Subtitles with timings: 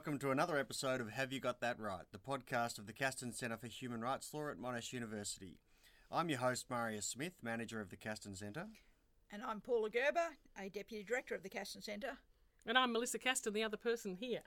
[0.00, 2.86] Hello, and welcome to another episode of Have You Got That Right, the podcast of
[2.86, 5.58] the Castan Centre for Human Rights Law at Monash University.
[6.10, 8.68] I'm your host, Marius Smith, manager of the Castan Centre.
[9.30, 12.16] And I'm Paula Gerber, a Deputy Director of the Caston Centre.
[12.64, 14.40] And I'm Melissa Castan, the other person here.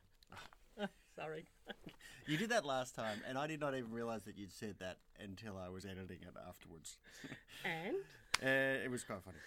[1.16, 1.46] Sorry.
[2.26, 5.00] You did that last time, and I did not even realise that you'd said that
[5.22, 6.98] until I was editing it afterwards.
[7.66, 7.98] And?
[8.42, 9.38] Uh, it was quite funny.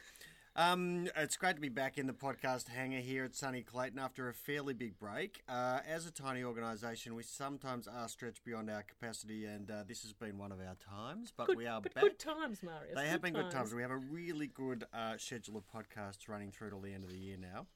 [0.59, 4.31] Um, it's great to be back in the podcast hangar here at Sunny Clayton after
[4.31, 5.43] a fairly big break.
[5.47, 10.01] Uh, as a tiny organisation, we sometimes are stretched beyond our capacity, and uh, this
[10.01, 11.31] has been one of our times.
[11.37, 12.05] But Good, we are but back.
[12.05, 12.95] good times, Marius.
[12.95, 13.75] They have been good times.
[13.75, 17.11] We have a really good uh, schedule of podcasts running through till the end of
[17.11, 17.67] the year now.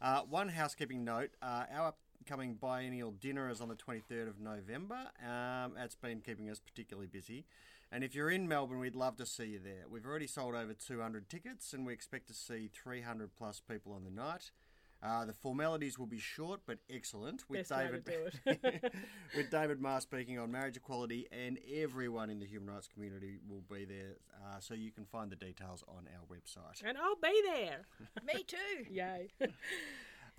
[0.00, 5.08] Uh, one housekeeping note: uh, our upcoming biennial dinner is on the 23rd of November.
[5.28, 7.46] Um, it's been keeping us particularly busy.
[7.94, 9.84] And if you're in Melbourne, we'd love to see you there.
[9.88, 14.04] We've already sold over 200 tickets, and we expect to see 300 plus people on
[14.04, 14.50] the night.
[15.02, 18.94] Uh, the formalities will be short but excellent with Best way to David do it.
[19.36, 23.64] with David Marr speaking on marriage equality, and everyone in the human rights community will
[23.70, 24.16] be there.
[24.42, 26.82] Uh, so you can find the details on our website.
[26.86, 27.80] and I'll be there.
[28.24, 28.56] Me too.
[28.90, 29.28] Yay.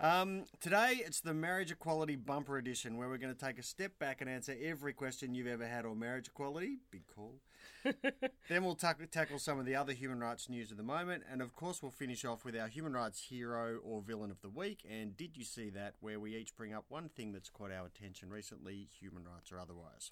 [0.00, 3.96] Um, today it's the marriage equality bumper edition, where we're going to take a step
[4.00, 6.78] back and answer every question you've ever had on marriage equality.
[6.90, 7.36] Big call.
[8.48, 11.40] then we'll tack tackle some of the other human rights news of the moment, and
[11.40, 14.84] of course we'll finish off with our human rights hero or villain of the week.
[14.90, 15.94] And did you see that?
[16.00, 19.60] Where we each bring up one thing that's caught our attention recently, human rights or
[19.60, 20.10] otherwise.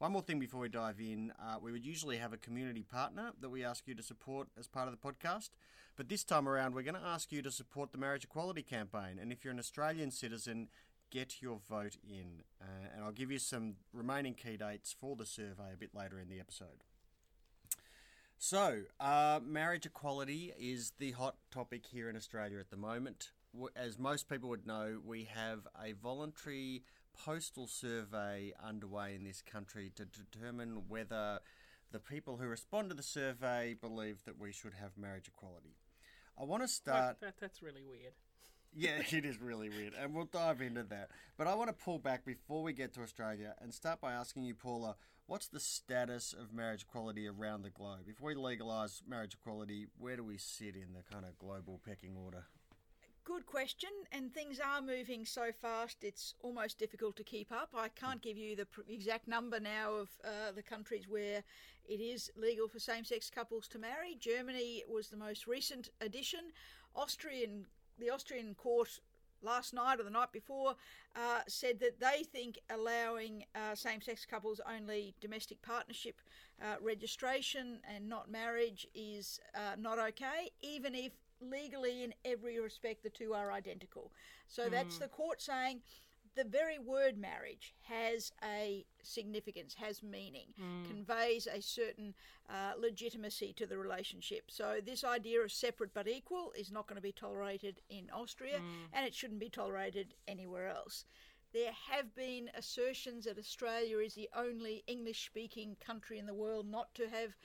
[0.00, 1.30] One more thing before we dive in.
[1.38, 4.66] Uh, we would usually have a community partner that we ask you to support as
[4.66, 5.50] part of the podcast.
[5.94, 9.18] But this time around, we're going to ask you to support the Marriage Equality Campaign.
[9.20, 10.68] And if you're an Australian citizen,
[11.10, 12.44] get your vote in.
[12.62, 16.18] Uh, and I'll give you some remaining key dates for the survey a bit later
[16.18, 16.84] in the episode.
[18.38, 23.32] So, uh, marriage equality is the hot topic here in Australia at the moment.
[23.76, 29.92] As most people would know, we have a voluntary postal survey underway in this country
[29.96, 31.40] to determine whether
[31.92, 35.76] the people who respond to the survey believe that we should have marriage equality.
[36.40, 37.20] I want to start.
[37.20, 38.12] that, that's really weird.
[38.72, 41.10] Yeah, it is really weird, and we'll dive into that.
[41.36, 44.44] But I want to pull back before we get to Australia and start by asking
[44.44, 44.94] you, Paula,
[45.26, 48.06] what's the status of marriage equality around the globe?
[48.06, 52.14] If we legalise marriage equality, where do we sit in the kind of global pecking
[52.16, 52.44] order?
[53.30, 57.68] Good question, and things are moving so fast it's almost difficult to keep up.
[57.76, 61.44] I can't give you the pr- exact number now of uh, the countries where
[61.88, 64.16] it is legal for same sex couples to marry.
[64.18, 66.40] Germany was the most recent addition.
[66.96, 67.66] Austrian,
[68.00, 68.98] the Austrian court
[69.42, 70.74] last night or the night before
[71.14, 76.20] uh, said that they think allowing uh, same sex couples only domestic partnership
[76.60, 83.02] uh, registration and not marriage is uh, not okay, even if legally in every respect
[83.02, 84.12] the two are identical.
[84.48, 85.02] So that's hmm.
[85.02, 85.80] the court saying
[86.36, 90.84] the very word marriage has a significance, has meaning, hmm.
[90.84, 92.14] conveys a certain
[92.48, 94.44] uh, legitimacy to the relationship.
[94.48, 98.58] So this idea of separate but equal is not going to be tolerated in Austria,
[98.58, 98.84] hmm.
[98.92, 101.04] and it shouldn't be tolerated anywhere else.
[101.52, 106.70] There have been assertions that Australia is the only English speaking country in the world
[106.70, 107.36] not to have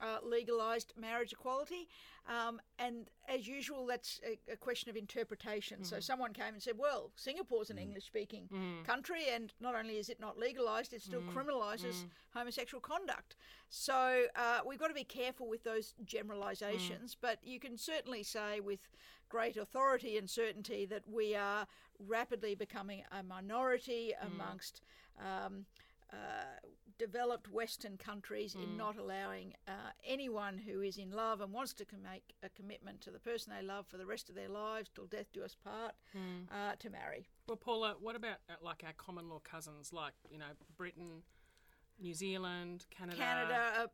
[0.00, 1.88] uh, legalised marriage equality.
[2.26, 5.84] Um, and as usual, that's a, a question of interpretation.
[5.84, 8.48] So someone came and said, well, Singapore's an English speaking
[8.86, 13.36] country, and not only is it not legalised, it still criminalises homosexual conduct.
[13.68, 18.60] So uh, we've got to be careful with those generalisations, but you can certainly say
[18.60, 18.80] with
[19.28, 21.66] great authority and certainty that we are
[21.98, 24.80] rapidly becoming a minority amongst.
[25.18, 25.66] Um,
[26.12, 26.16] uh,
[26.98, 31.84] developed Western countries in not allowing uh, anyone who is in love and wants to
[31.84, 34.90] com- make a commitment to the person they love for the rest of their lives
[34.94, 35.94] till death do us part
[36.52, 37.26] uh, to marry.
[37.48, 41.22] Well, Paula, what about uh, like our common law cousins, like, you know, Britain,
[42.00, 43.16] New Zealand, Canada?
[43.18, 43.86] Canada, uh,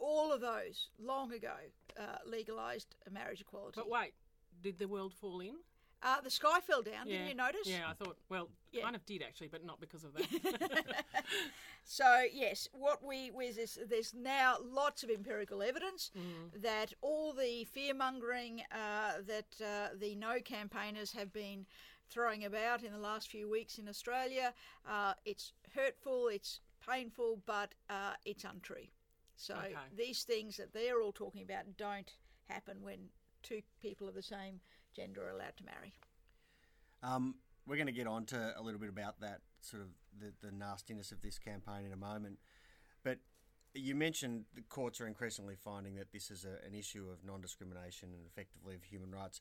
[0.00, 1.54] all of those long ago
[1.98, 3.74] uh, legalised marriage equality.
[3.76, 4.12] But wait,
[4.62, 5.56] did the world fall in?
[6.04, 7.66] Uh, the sky fell down, didn't you notice?
[7.66, 8.82] Yeah, I thought, well, Yeah.
[8.82, 11.04] kind of did actually, but not because of that.
[11.84, 16.10] So yes, what we with is there's now lots of empirical evidence
[16.54, 21.66] that all the fear mongering uh, that uh, the No campaigners have been
[22.08, 24.54] throwing about in the last few weeks in Australia,
[24.88, 28.86] uh, it's hurtful, it's painful, but uh, it's untrue.
[29.36, 29.74] So Okay.
[29.96, 32.12] these things that they're all talking about don't
[32.48, 33.08] happen when
[33.42, 34.60] two people of the same
[34.94, 35.92] gender are allowed to marry.
[37.02, 37.36] Um,
[37.66, 40.52] we're going to get on to a little bit about that sort of the, the
[40.52, 42.38] nastiness of this campaign in a moment.
[43.04, 43.18] But
[43.74, 47.40] you mentioned the courts are increasingly finding that this is a, an issue of non
[47.40, 49.40] discrimination and effectively of human rights.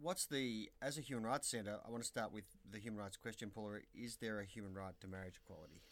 [0.00, 1.78] what's the as a human rights centre?
[1.86, 3.78] I want to start with the human rights question, Paula.
[3.94, 5.82] Is there a human right to marriage equality?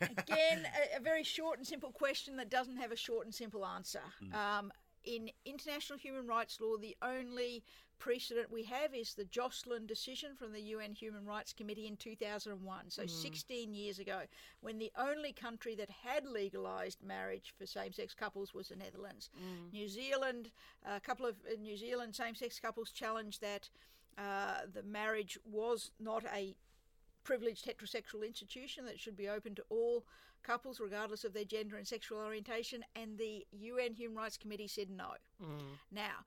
[0.00, 3.66] Again, a, a, very short and simple question that doesn't have a short and simple
[3.66, 4.02] answer.
[4.22, 4.34] Mm.
[4.34, 4.72] Um,
[5.04, 7.64] in international human rights law, the only
[7.98, 12.90] precedent we have is the Joslin decision from the UN Human Rights Committee in 2001,
[12.90, 13.10] so mm.
[13.10, 14.22] 16 years ago,
[14.62, 19.28] when the only country that had legalised marriage for same sex couples was the Netherlands.
[19.38, 19.72] Mm.
[19.72, 20.50] New Zealand,
[20.84, 23.68] a couple of New Zealand same sex couples challenged that
[24.18, 26.56] uh, the marriage was not a
[27.22, 30.04] privileged heterosexual institution that should be open to all
[30.42, 34.90] couples, regardless of their gender and sexual orientation, and the UN Human Rights Committee said
[34.90, 35.12] no.
[35.42, 35.60] Mm.
[35.90, 36.24] Now,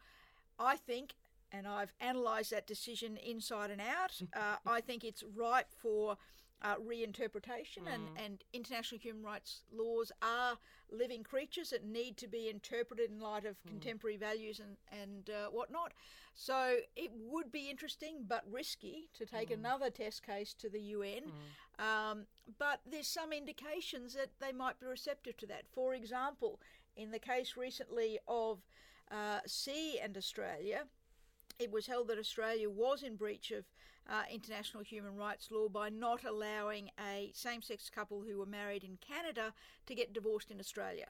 [0.60, 1.16] I think,
[1.52, 6.18] and I've analysed that decision inside and out, uh, I think it's ripe for
[6.62, 7.94] uh, reinterpretation, mm.
[7.94, 10.58] and, and international human rights laws are
[10.92, 13.70] living creatures that need to be interpreted in light of mm.
[13.70, 15.94] contemporary values and, and uh, whatnot.
[16.36, 19.56] So it would be interesting but risky to take mm.
[19.56, 21.24] another test case to the UN.
[21.80, 22.12] Mm.
[22.12, 22.26] Um,
[22.58, 25.64] but there's some indications that they might be receptive to that.
[25.74, 26.60] For example,
[26.96, 28.60] in the case recently of
[29.12, 30.84] uh, C and Australia,
[31.60, 33.66] it was held that Australia was in breach of
[34.10, 38.84] uh, international human rights law by not allowing a same sex couple who were married
[38.84, 39.54] in Canada
[39.86, 41.08] to get divorced in Australia.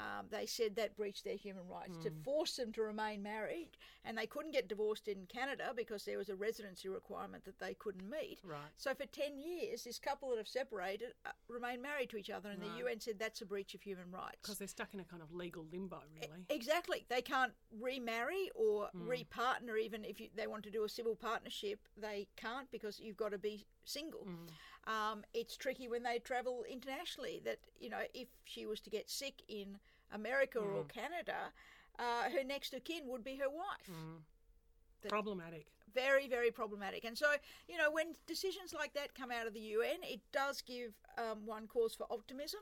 [0.00, 2.02] Um, they said that breached their human rights mm.
[2.02, 2.20] to hmm.
[2.22, 3.68] force them to remain married,
[4.04, 7.74] and they couldn't get divorced in Canada because there was a residency requirement that they
[7.74, 8.38] couldn't meet.
[8.44, 8.58] Right.
[8.76, 12.50] So for ten years, this couple that have separated uh, remain married to each other,
[12.50, 12.70] and right.
[12.72, 15.22] the UN said that's a breach of human rights because they're stuck in a kind
[15.22, 16.40] of legal limbo, really.
[16.50, 19.06] E- exactly, they can't remarry or mm.
[19.06, 21.80] repartner even if you, they want to do a civil partnership.
[21.96, 24.26] They can't because you've got to be single.
[24.26, 24.48] Mm.
[24.86, 27.42] Um, it's tricky when they travel internationally.
[27.44, 29.78] That you know, if she was to get sick in
[30.12, 30.74] America mm.
[30.74, 31.52] or Canada,
[31.98, 33.90] uh, her next of kin would be her wife.
[33.90, 35.08] Mm.
[35.08, 35.66] Problematic.
[35.94, 37.04] Very, very problematic.
[37.04, 37.26] And so,
[37.68, 41.46] you know, when decisions like that come out of the UN, it does give um,
[41.46, 42.60] one cause for optimism.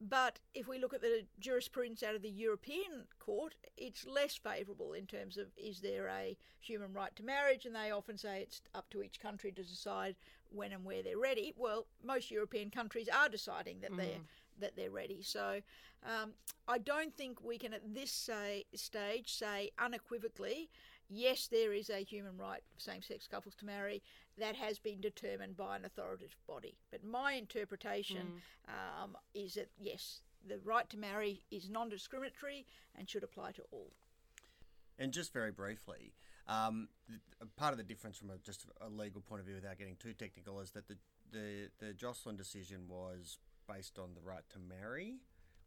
[0.00, 4.94] But if we look at the jurisprudence out of the European Court, it's less favourable
[4.94, 8.62] in terms of is there a human right to marriage, and they often say it's
[8.74, 10.16] up to each country to decide
[10.48, 11.52] when and where they're ready.
[11.56, 13.98] Well, most European countries are deciding that mm.
[13.98, 14.20] they're
[14.60, 15.22] that they're ready.
[15.22, 15.60] So
[16.04, 16.32] um,
[16.68, 20.70] I don't think we can at this say, stage say unequivocally,
[21.08, 24.02] yes, there is a human right for same-sex couples to marry
[24.38, 26.76] that has been determined by an authoritative body.
[26.90, 29.02] But my interpretation mm.
[29.02, 32.66] um, is that yes, the right to marry is non-discriminatory
[32.96, 33.90] and should apply to all.
[34.98, 36.12] And just very briefly,
[36.46, 36.88] um,
[37.56, 40.12] part of the difference from a, just a legal point of view, without getting too
[40.12, 40.96] technical, is that the
[41.32, 43.38] the, the Joslin decision was
[43.70, 45.16] based on the right to marry,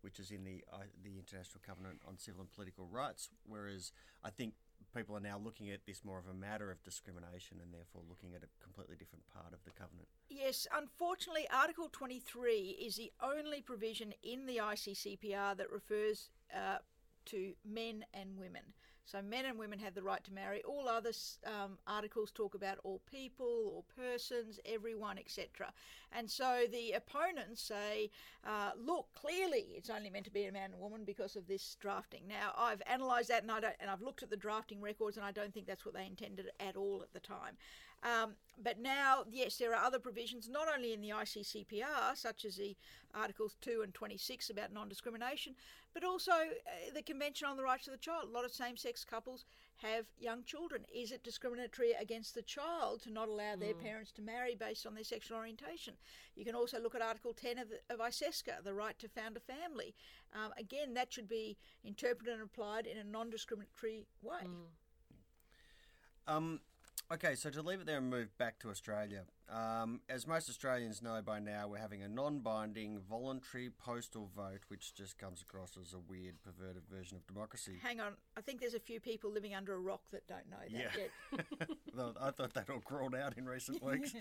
[0.02, 3.30] which is in the uh, the International Covenant on Civil and Political Rights.
[3.48, 3.92] Whereas
[4.24, 4.54] I think
[4.96, 8.36] people are now looking at this more of a matter of discrimination and therefore looking
[8.36, 10.08] at a completely different part of the covenant.
[10.30, 16.78] Yes, unfortunately, Article 23 is the only provision in the ICCPR that refers uh,
[17.26, 18.62] to men and women.
[19.06, 20.64] So men and women have the right to marry.
[20.64, 21.12] All other
[21.46, 25.72] um, articles talk about all people, all persons, everyone, etc.
[26.12, 28.10] And so the opponents say,
[28.46, 31.76] uh, look, clearly it's only meant to be a man and woman because of this
[31.80, 32.24] drafting.
[32.28, 35.26] Now I've analysed that and I don't, and I've looked at the drafting records, and
[35.26, 37.58] I don't think that's what they intended at all at the time.
[38.04, 42.58] Um, but now, yes, there are other provisions, not only in the ICCPR, such as
[42.58, 42.76] the
[43.16, 45.56] Articles 2 and 26 about non discrimination,
[45.94, 48.30] but also uh, the Convention on the Rights of the Child.
[48.30, 49.46] A lot of same sex couples
[49.78, 50.86] have young children.
[50.94, 53.84] Is it discriminatory against the child to not allow their mm.
[53.84, 55.94] parents to marry based on their sexual orientation?
[56.36, 59.38] You can also look at Article 10 of, the, of ICESCR, the right to found
[59.38, 59.94] a family.
[60.34, 64.46] Um, again, that should be interpreted and applied in a non discriminatory way.
[64.46, 64.68] Mm.
[66.26, 66.60] Um,
[67.14, 71.02] Okay, so to leave it there and move back to Australia, um, as most Australians
[71.02, 75.78] know by now, we're having a non binding voluntary postal vote, which just comes across
[75.80, 77.78] as a weird, perverted version of democracy.
[77.84, 80.58] Hang on, I think there's a few people living under a rock that don't know
[80.58, 80.88] that yeah.
[81.58, 81.68] yet.
[82.20, 84.14] I thought that all crawled out in recent weeks.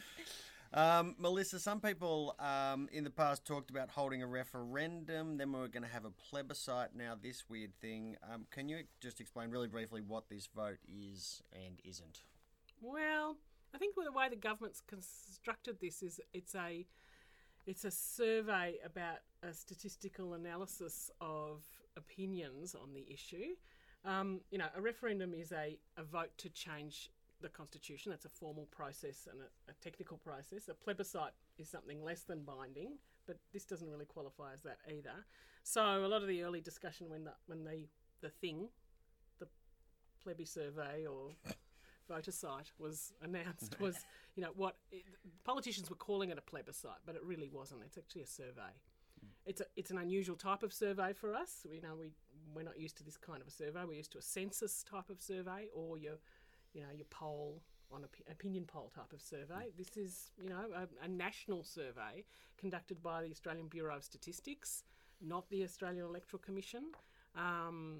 [0.74, 5.60] Um, Melissa, some people um, in the past talked about holding a referendum, then we
[5.60, 6.90] were going to have a plebiscite.
[6.94, 8.16] Now, this weird thing.
[8.30, 12.22] Um, can you just explain really briefly what this vote is and isn't?
[12.82, 13.36] Well,
[13.72, 16.84] I think the way the government's constructed this is it's a
[17.64, 21.62] it's a survey about a statistical analysis of
[21.96, 23.54] opinions on the issue.
[24.04, 27.10] Um, you know, a referendum is a, a vote to change
[27.40, 28.10] the constitution.
[28.10, 30.68] That's a formal process and a, a, technical process.
[30.68, 32.98] A plebiscite is something less than binding,
[33.28, 35.24] but this doesn't really qualify as that either.
[35.62, 37.86] So a lot of the early discussion when the when the
[38.22, 38.70] the thing,
[39.38, 39.46] the
[40.20, 41.30] plebiscite survey or
[42.14, 43.96] voter site was announced was,
[44.36, 45.04] you know, what it,
[45.44, 47.82] politicians were calling it a plebiscite, but it really wasn't.
[47.86, 48.72] It's actually a survey.
[49.46, 51.66] It's a, it's an unusual type of survey for us.
[51.68, 52.12] We know we
[52.54, 53.80] we're not used to this kind of a survey.
[53.86, 56.14] We're used to a census type of survey or your,
[56.74, 59.70] you know, your poll on a opinion poll type of survey.
[59.76, 62.24] This is, you know, a, a, national survey
[62.58, 64.84] conducted by the Australian Bureau of Statistics,
[65.20, 66.84] not the Australian Electoral Commission.
[67.36, 67.98] Um,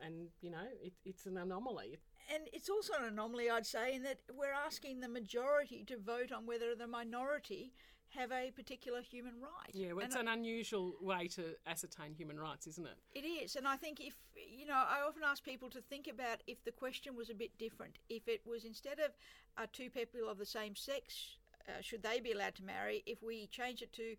[0.00, 1.98] and, you know, it, it's an anomaly.
[2.32, 6.30] And it's also an anomaly, I'd say, in that we're asking the majority to vote
[6.32, 7.72] on whether the minority
[8.10, 9.74] have a particular human right.
[9.74, 12.96] Yeah, well, it's and an I, unusual way to ascertain human rights, isn't it?
[13.14, 16.42] It is, and I think if you know, I often ask people to think about
[16.46, 17.98] if the question was a bit different.
[18.08, 19.12] If it was instead of
[19.56, 21.36] uh, two people of the same sex,
[21.68, 23.02] uh, should they be allowed to marry?
[23.06, 24.16] If we change it to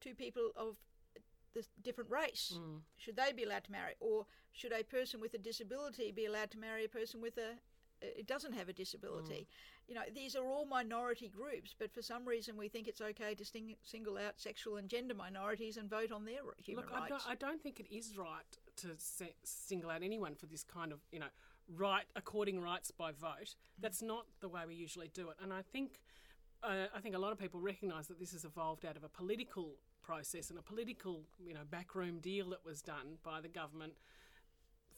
[0.00, 0.76] two people of
[1.56, 2.80] the different race, mm.
[2.96, 3.94] should they be allowed to marry?
[4.00, 7.58] Or should a person with a disability be allowed to marry a person with a
[8.02, 9.46] it doesn't have a disability.
[9.48, 9.88] Mm.
[9.88, 13.34] You know, these are all minority groups, but for some reason we think it's okay
[13.34, 17.04] to sting, single out sexual and gender minorities and vote on their human Look, rights.
[17.06, 20.64] I don't, I don't think it is right to se- single out anyone for this
[20.64, 21.26] kind of, you know,
[21.74, 23.38] right according rights by vote.
[23.40, 23.54] Mm.
[23.80, 25.36] That's not the way we usually do it.
[25.42, 26.00] And I think,
[26.62, 29.08] uh, I think a lot of people recognise that this has evolved out of a
[29.08, 33.94] political process and a political, you know, backroom deal that was done by the government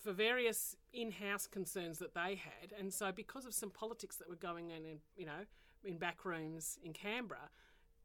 [0.03, 4.37] for various in-house concerns that they had, and so because of some politics that were
[4.37, 5.45] going on in you know
[5.85, 7.50] in back rooms in Canberra,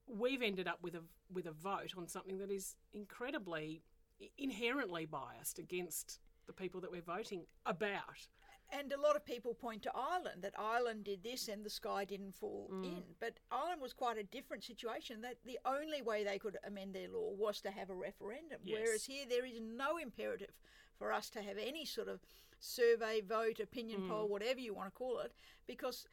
[0.08, 3.84] we've ended up with a with a vote on something that is incredibly
[4.38, 8.28] inherently biased against the people that we're voting about.
[8.78, 12.06] And a lot of people point to Ireland that Ireland did this and the sky
[12.06, 12.84] didn't fall mm.
[12.84, 13.04] in.
[13.20, 15.22] But Ireland was quite a different situation.
[15.22, 18.60] That the only way they could amend their law was to have a referendum.
[18.64, 18.80] Yes.
[18.82, 20.56] Whereas here there is no imperative
[20.98, 22.20] for us to have any sort of
[22.60, 24.10] survey, vote, opinion mm.
[24.10, 25.34] poll, whatever you want to call it,
[25.68, 26.08] because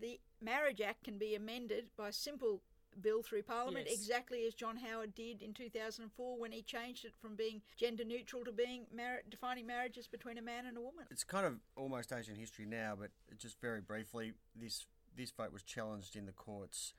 [0.00, 2.62] the Marriage Act can be amended by simple
[3.00, 3.98] bill through Parliament, yes.
[3.98, 8.44] exactly as John Howard did in 2004 when he changed it from being gender neutral
[8.44, 11.04] to being mar- defining marriages between a man and a woman.
[11.10, 15.62] It's kind of almost ancient history now, but just very briefly, this this vote was
[15.62, 16.94] challenged in the courts.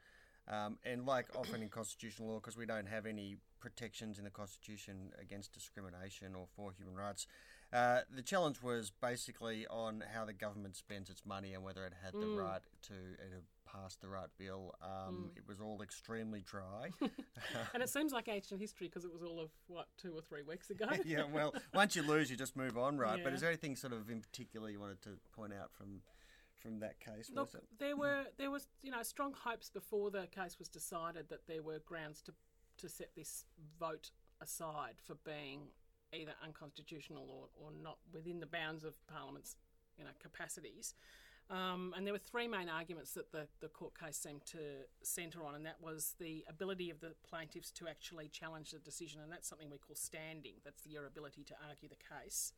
[0.48, 4.30] Um, and like often in constitutional law, because we don't have any protections in the
[4.30, 7.28] Constitution against discrimination or for human rights.
[7.74, 11.94] Uh, the challenge was basically on how the government spends its money and whether it
[12.04, 12.22] had mm.
[12.22, 13.40] the right to uh,
[13.74, 14.76] pass the right bill.
[14.82, 15.38] Um, mm.
[15.38, 16.90] It was all extremely dry.
[17.74, 20.44] and it seems like ancient history because it was all of, what, two or three
[20.44, 20.86] weeks ago?
[21.06, 23.18] yeah, well, once you lose, you just move on, right?
[23.18, 23.24] Yeah.
[23.24, 26.02] But is there anything sort of in particular you wanted to point out from
[26.62, 27.30] from that case?
[27.34, 27.50] Look,
[27.80, 31.62] there were there was you know strong hopes before the case was decided that there
[31.62, 32.34] were grounds to
[32.78, 33.46] to set this
[33.80, 34.12] vote
[34.42, 35.68] aside for being
[36.14, 39.56] either unconstitutional or, or not within the bounds of Parliament's
[39.98, 40.94] you know capacities.
[41.50, 45.44] Um, and there were three main arguments that the, the court case seemed to centre
[45.44, 49.32] on, and that was the ability of the plaintiffs to actually challenge the decision, and
[49.32, 50.54] that's something we call standing.
[50.64, 52.54] That's your ability to argue the case.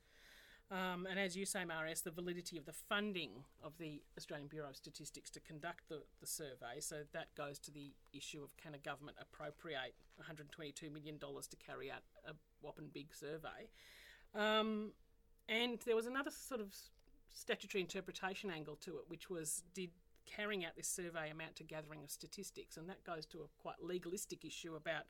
[0.72, 4.70] Um, and as you say, Marius, the validity of the funding of the Australian Bureau
[4.70, 6.80] of Statistics to conduct the, the survey.
[6.80, 11.92] So that goes to the issue of can a government appropriate $122 million to carry
[11.92, 13.70] out a whopping big survey?
[14.34, 14.92] Um,
[15.48, 16.76] and there was another sort of
[17.32, 19.92] statutory interpretation angle to it, which was did
[20.26, 22.76] carrying out this survey amount to gathering of statistics?
[22.76, 25.04] And that goes to a quite legalistic issue about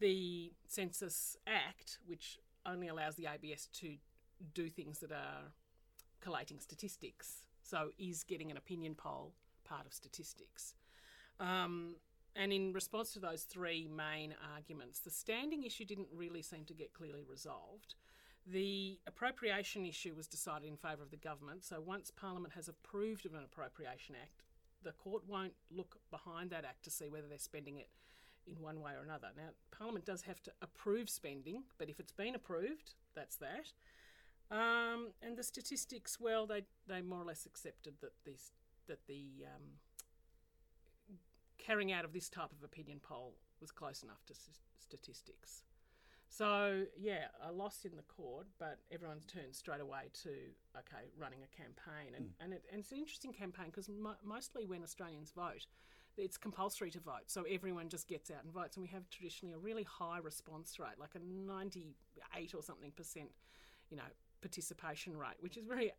[0.00, 3.96] the Census Act, which only allows the ABS to
[4.54, 5.52] do things that are
[6.20, 7.46] collating statistics.
[7.62, 9.32] So, is getting an opinion poll
[9.64, 10.74] part of statistics?
[11.40, 11.96] Um,
[12.34, 16.74] and in response to those three main arguments, the standing issue didn't really seem to
[16.74, 17.94] get clearly resolved.
[18.46, 21.62] The appropriation issue was decided in favour of the government.
[21.62, 24.42] So once Parliament has approved of an appropriation act,
[24.82, 27.88] the court won't look behind that act to see whether they're spending it
[28.46, 29.28] in one way or another.
[29.36, 33.72] Now, Parliament does have to approve spending, but if it's been approved, that's that.
[34.52, 38.52] Um, and the statistics, well, they they more or less accepted that these
[38.86, 39.62] that the um,
[41.56, 45.62] carrying out of this type of opinion poll was close enough to s- statistics.
[46.28, 50.30] So yeah, a loss in the court, but everyone's turned straight away to
[50.76, 52.44] okay, running a campaign, and mm.
[52.44, 55.66] and, it, and, it's an interesting campaign because mo- mostly when Australians vote,
[56.18, 59.54] it's compulsory to vote, so everyone just gets out and votes, and we have traditionally
[59.54, 63.30] a really high response rate, like a ninety-eight or something percent,
[63.90, 64.10] you know,
[64.42, 65.92] participation rate, which is very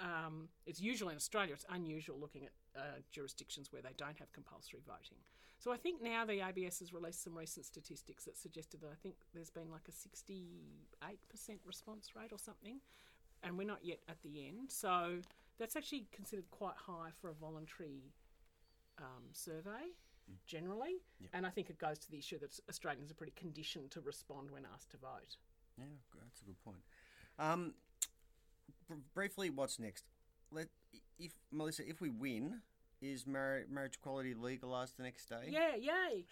[0.00, 2.80] um, it's usually in Australia, it's unusual looking at uh,
[3.12, 5.18] jurisdictions where they don't have compulsory voting.
[5.58, 8.96] So I think now the ABS has released some recent statistics that suggested that I
[9.02, 12.80] think there's been like a 68% response rate or something,
[13.42, 14.70] and we're not yet at the end.
[14.70, 15.18] So
[15.58, 18.14] that's actually considered quite high for a voluntary
[18.98, 19.92] um, survey
[20.46, 21.02] generally.
[21.34, 24.50] And I think it goes to the issue that Australians are pretty conditioned to respond
[24.50, 25.36] when asked to vote.
[25.76, 25.84] Yeah,
[26.22, 26.80] that's a good point.
[27.38, 27.74] Um,
[28.88, 30.04] br- briefly, what's next?
[30.50, 30.68] Let
[31.18, 32.60] if Melissa, if we win,
[33.00, 35.48] is mar- marriage equality legalised the next day?
[35.48, 36.24] Yeah, yay!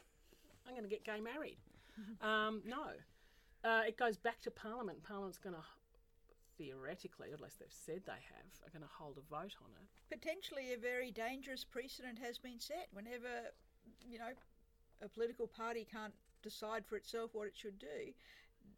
[0.67, 1.59] I'm going to get gay married.
[2.21, 2.89] um, no,
[3.65, 5.03] uh, it goes back to Parliament.
[5.03, 5.63] Parliament's going to
[6.59, 9.71] theoretically, or at least they've said they have, are going to hold a vote on
[9.81, 9.89] it.
[10.11, 12.89] Potentially, a very dangerous precedent has been set.
[12.93, 13.55] Whenever,
[14.05, 14.33] you know,
[15.01, 18.13] a political party can't decide for itself what it should do,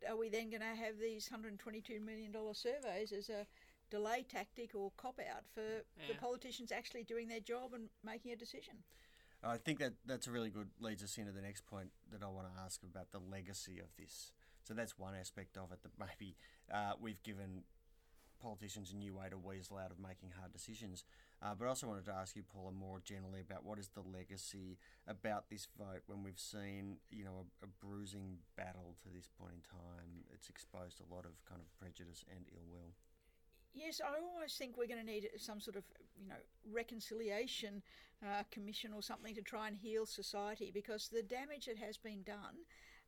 [0.08, 3.46] are we then going to have these $122 million surveys as a
[3.90, 8.36] delay tactic or cop out for the politicians actually doing their job and making a
[8.36, 8.74] decision?
[9.42, 12.28] I think that that's a really good leads us into the next point that I
[12.28, 14.32] want to ask about the legacy of this.
[14.64, 16.36] So that's one aspect of it that maybe
[16.72, 17.64] uh, we've given
[18.42, 21.04] politicians a new way to weasel out of making hard decisions.
[21.42, 24.02] Uh, but I also wanted to ask you, Paula, more generally about what is the
[24.02, 24.76] legacy
[25.08, 29.54] about this vote when we've seen, you know, a, a bruising battle to this point
[29.54, 30.24] in time.
[30.34, 32.92] It's exposed a lot of kind of prejudice and ill will.
[33.72, 35.84] Yes, I always think we're going to need some sort of,
[36.20, 36.34] you know,
[36.70, 37.82] reconciliation
[38.22, 42.22] uh, commission or something to try and heal society because the damage that has been
[42.22, 42.66] done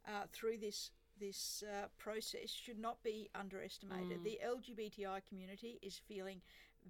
[0.09, 4.25] uh, through this this uh, process should not be underestimated.
[4.25, 6.41] The LGBTI community is feeling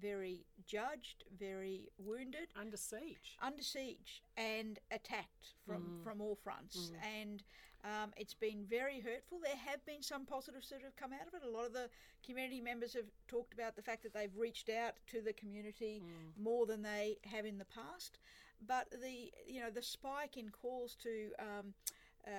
[0.01, 3.37] very judged, very wounded, Under siege.
[3.41, 6.91] under siege and attacked from, from all fronts.
[7.19, 7.43] And
[7.83, 9.39] um, it's been very hurtful.
[9.43, 11.45] There have been some positives that have come out of it.
[11.45, 11.89] A lot of the
[12.25, 16.01] community members have talked about the fact that they've reached out to the community
[16.41, 18.19] more than they have in the past.
[18.65, 21.73] But the you know the spike in calls to um,
[22.25, 22.31] uh,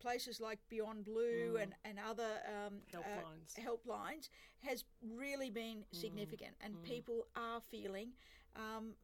[0.00, 3.58] places like Beyond Blue and and other um, uh, Helplines.
[3.58, 4.28] helplines
[4.60, 8.10] has really been significant, and people are feeling
[8.56, 8.94] um,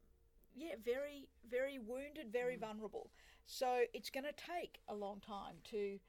[0.55, 3.09] yeah, very, very wounded, very vulnerable.
[3.45, 5.99] So it's going to take a long time to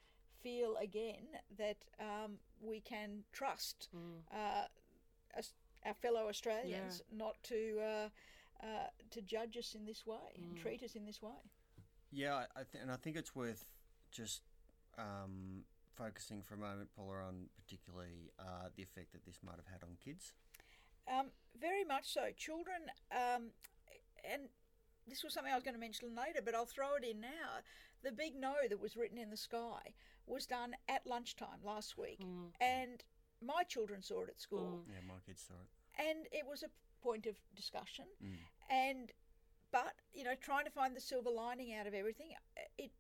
[0.43, 1.27] feel again
[1.59, 3.89] that um, we can trust
[4.33, 4.65] uh,
[5.37, 5.53] us,
[5.85, 8.09] our fellow Australians not to uh,
[8.63, 11.35] uh, to judge us in this way and treat us in this way.
[12.11, 13.67] Yeah, I, I th- and I think it's worth
[14.11, 14.43] just
[14.99, 19.67] um, focusing for a moment, Paula, on particularly uh, the effect that this might have
[19.71, 20.33] had on kids.
[21.09, 21.27] Um,
[21.61, 22.31] very much so.
[22.37, 22.83] Children,
[23.13, 23.51] um,
[24.31, 24.43] and
[25.09, 27.63] this was something I was going to mention later, but I'll throw it in now.
[28.03, 29.95] The big no that was written in the sky
[30.27, 32.21] was done at lunchtime last week,
[32.61, 33.03] and
[33.41, 36.03] my children saw it at school, Yeah, my kids saw it.
[36.09, 36.71] and it was a
[37.03, 38.07] point of discussion.
[38.71, 39.13] And
[39.73, 42.29] but you know, trying to find the silver lining out of everything,
[42.79, 42.91] it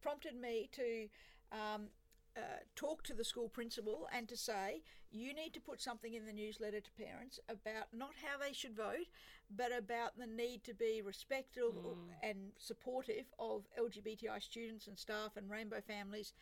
[0.00, 1.08] prompted me to
[1.52, 1.88] um,
[2.36, 6.24] uh, talk to the school principal and to say, you need to put something in
[6.24, 9.08] the newsletter to parents about not how they should vote,
[9.54, 15.50] but about the need to be respectful and supportive of LGBTI students and staff and
[15.50, 16.32] rainbow families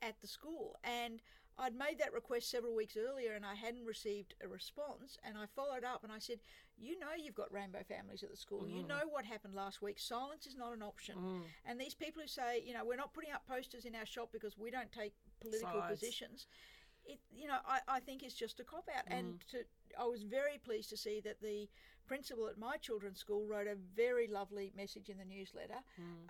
[0.00, 0.76] at the school.
[0.82, 1.20] And
[1.58, 5.18] I'd made that request several weeks earlier and I hadn't received a response.
[5.24, 6.40] And I followed up and I said,
[6.76, 8.66] You know, you've got rainbow families at the school.
[8.68, 8.88] You mm.
[8.88, 9.98] know what happened last week.
[9.98, 11.16] Silence is not an option.
[11.16, 11.42] Mm.
[11.66, 14.30] And these people who say, You know, we're not putting up posters in our shop
[14.32, 16.00] because we don't take political Sides.
[16.00, 16.46] positions.
[17.06, 19.04] It, you know, I, I think it's just a cop out.
[19.06, 19.46] And mm.
[19.52, 19.58] to,
[20.00, 21.68] I was very pleased to see that the
[22.06, 25.80] principal at my children's school wrote a very lovely message in the newsletter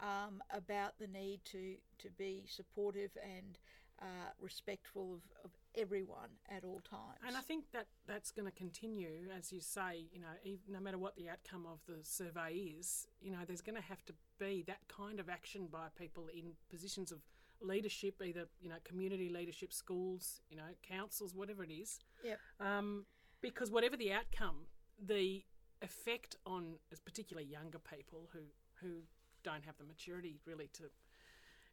[0.00, 3.58] um, about the need to, to be supportive and
[4.00, 7.18] uh, respectful of, of everyone at all times.
[7.26, 10.06] And I think that that's going to continue, as you say.
[10.12, 13.76] You know, no matter what the outcome of the survey is, you know, there's going
[13.76, 17.18] to have to be that kind of action by people in positions of
[17.60, 21.98] leadership, either you know, community leadership, schools, you know, councils, whatever it is.
[22.22, 22.38] Yep.
[22.60, 23.06] Um,
[23.40, 24.66] because whatever the outcome,
[25.04, 25.44] the
[25.82, 28.40] effect on, particularly younger people who
[28.80, 29.02] who
[29.44, 30.84] don't have the maturity really to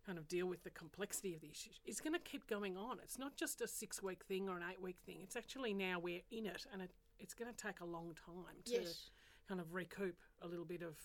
[0.06, 2.98] kind of deal with the complexity of the issue is going to keep going on.
[3.04, 5.20] It's not just a six week thing or an eight week thing.
[5.22, 8.56] It's actually now we're in it, and it, it's going to take a long time
[8.66, 9.10] to Yes.
[9.48, 10.98] kind of recoup a little bit of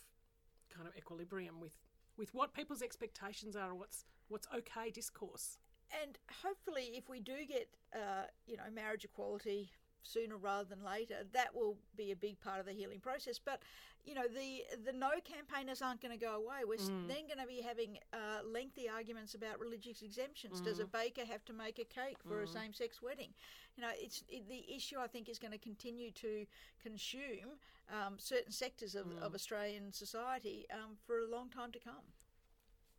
[0.75, 1.73] kind of equilibrium with
[2.17, 5.59] with what people's expectations are, what's what's okay discourse.
[6.03, 9.71] and hopefully, if we do get, uh, you know, marriage equality
[10.07, 13.39] sooner rather than later, that will be a big part of the healing process.
[13.39, 13.61] But
[14.05, 16.63] you know, the the no campaigners aren't going to go away.
[16.67, 20.61] We're s then going to be having uh, lengthy arguments about religious exemptions.
[20.61, 23.31] Does a baker have to make a cake for a same sex wedding?
[23.77, 24.99] You know, it's it, the issue.
[24.99, 26.47] I think is going to continue to
[26.81, 27.59] consume
[27.91, 32.07] um, certain sectors of, of Australian society um, for a long time to come.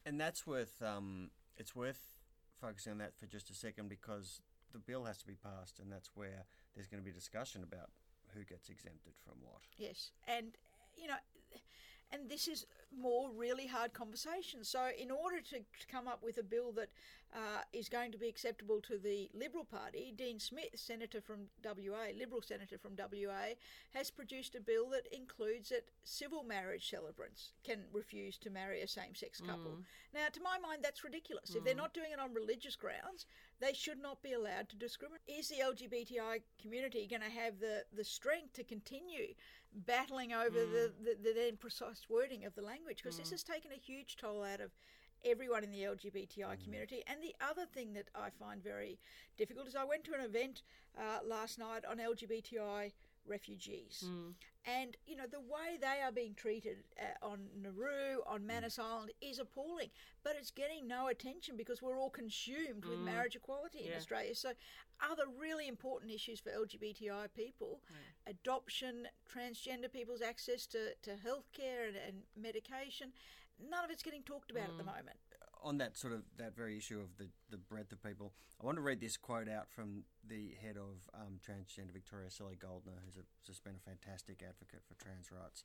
[0.06, 2.16] And that's worth um, it's worth
[2.60, 4.42] focusing on that for just a second because
[4.74, 6.46] the bill has to be passed, and that's where
[6.78, 7.90] there's going to be discussion about
[8.36, 9.62] who gets exempted from what.
[9.78, 10.54] Yes, and
[10.96, 11.18] you know,
[12.12, 12.66] and this is
[12.98, 14.64] more really hard conversation.
[14.64, 15.60] So, in order to
[15.92, 16.90] come up with a bill that
[17.36, 22.14] uh, is going to be acceptable to the Liberal Party, Dean Smith, senator from WA,
[22.18, 23.56] Liberal senator from WA,
[23.94, 28.88] has produced a bill that includes that civil marriage celebrants can refuse to marry a
[28.88, 29.72] same-sex couple.
[29.72, 29.84] Mm.
[30.14, 31.54] Now, to my mind, that's ridiculous.
[31.56, 33.26] If they're not doing it on religious grounds,
[33.60, 35.22] they should not be allowed to discriminate.
[35.28, 39.34] Is the LGBTI community going to have the, the strength to continue
[39.86, 41.04] battling over the, mm.
[41.04, 42.98] the, the then precise wording of the language?
[43.02, 43.32] Because this mm.
[43.32, 44.72] has taken a huge toll out of
[45.26, 46.64] everyone in the LGBTI mm.
[46.64, 47.04] community.
[47.08, 49.00] And the other thing that I find very
[49.38, 50.62] difficult is I went to an event
[50.98, 52.92] uh, last night on LGBTI
[53.28, 54.06] refugees.
[54.68, 58.48] And, you know, the way they are being treated uh, on Nauru, on mm.
[58.48, 59.90] Manus Island, is appalling.
[60.24, 63.06] But it's getting no attention because we're all consumed with mm.
[63.06, 63.98] marriage equality in Yeah.
[63.98, 64.36] Australia.
[64.36, 64.52] So,
[65.00, 67.82] other really important issues for LGBTI people
[68.26, 73.14] adoption, transgender people's access to, to healthcare and, and medication
[73.70, 74.88] none of it's getting talked about at the mm.
[74.88, 75.18] moment.
[75.64, 78.78] On that sort of that very issue of the, the breadth of people, I want
[78.78, 83.18] to read this quote out from the head of um, transgender Victoria, Sally Goldner, who's
[83.18, 85.64] a, just been a fantastic advocate for trans rights.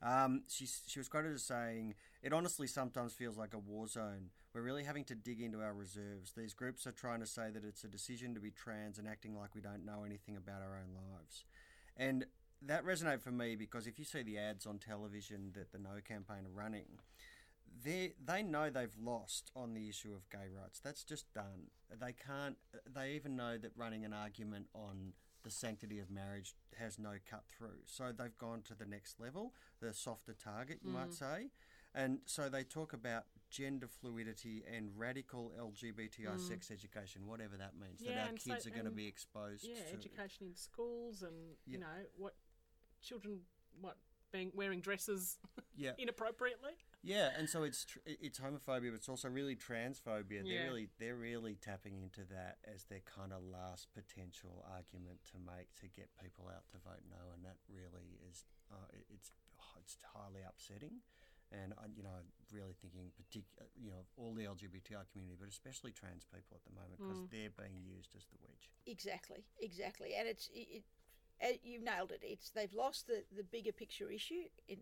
[0.00, 4.30] Um, she, she was quoted as saying, It honestly sometimes feels like a war zone.
[4.54, 6.32] We're really having to dig into our reserves.
[6.36, 9.36] These groups are trying to say that it's a decision to be trans and acting
[9.36, 11.44] like we don't know anything about our own lives.
[11.96, 12.26] And
[12.62, 16.00] that resonated for me because if you see the ads on television that the No
[16.06, 17.00] campaign are running,
[17.84, 20.80] they they know they've lost on the issue of gay rights.
[20.80, 21.70] That's just done.
[21.90, 22.56] They can't.
[22.92, 25.12] They even know that running an argument on
[25.44, 27.80] the sanctity of marriage has no cut through.
[27.86, 31.18] So they've gone to the next level, the softer target, you might mm.
[31.18, 31.50] say.
[31.94, 36.40] And so they talk about gender fluidity and radical LGBTI mm.
[36.40, 38.00] sex education, whatever that means.
[38.00, 39.96] that our and so- kids are going to be exposed yeah, to.
[39.96, 42.34] education in schools and you know what
[43.02, 43.40] children
[43.80, 43.96] what
[44.32, 45.38] being wearing dresses
[45.76, 45.92] Yeah.
[45.98, 46.72] inappropriately.
[47.02, 50.42] Yeah, and so it's tr- it's homophobia, but it's also really transphobia.
[50.42, 50.64] They're Yeah.
[50.64, 55.72] really they're really tapping into that as their kind of last potential argument to make
[55.76, 59.30] to get people out to vote no, and that really is uh, it's
[59.80, 61.00] it's highly upsetting.
[61.50, 62.12] And I, you know,
[62.52, 66.76] really thinking, particular, you know, all the LGBTI community, but especially trans people at the
[66.76, 68.68] moment, because they're being used as the wedge.
[68.84, 70.97] Exactly, exactly, and it's it, it, uh,
[71.62, 72.20] you've nailed it.
[72.22, 74.44] It's they've lost the, the bigger picture issue.
[74.68, 74.78] In,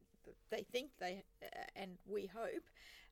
[0.51, 2.65] they think they, uh, and we hope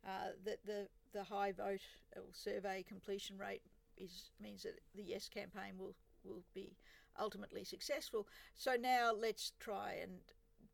[0.07, 1.81] uh, that the the high vote
[2.17, 3.63] or survey completion rate
[3.97, 6.77] is means that the Yes campaign will will be
[7.21, 8.27] ultimately successful.
[8.55, 10.13] So now let's try and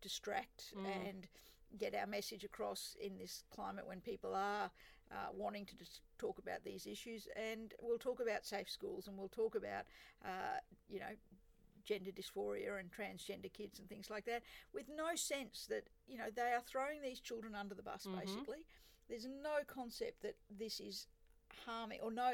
[0.01, 0.73] distract
[1.07, 1.29] and
[1.79, 4.71] get our message across in this climate when people are
[5.13, 7.29] uh, wanting to just talk about these issues.
[7.37, 9.85] And we'll talk about safe schools and we'll talk about,
[10.25, 11.15] uh, you know,
[11.91, 16.31] gender dysphoria and transgender kids and things like that with no sense that, you know,
[16.35, 18.65] they are throwing these children under the bus, basically.
[19.09, 21.07] There's no concept that this is
[21.67, 22.33] harming or no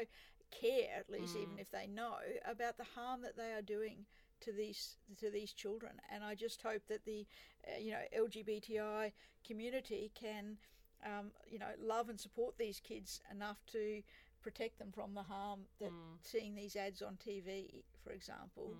[0.51, 2.15] care, at least, even if they know,
[2.45, 4.05] about the harm that they are doing
[4.41, 5.93] to these to these children.
[6.13, 7.25] And I just hope that the
[7.67, 9.11] uh, you know LGBTI
[9.45, 10.57] community can
[11.03, 14.03] um, you know love and support these kids enough to
[14.43, 15.89] protect them from the harm that
[16.21, 18.75] seeing these ads on TV, for example,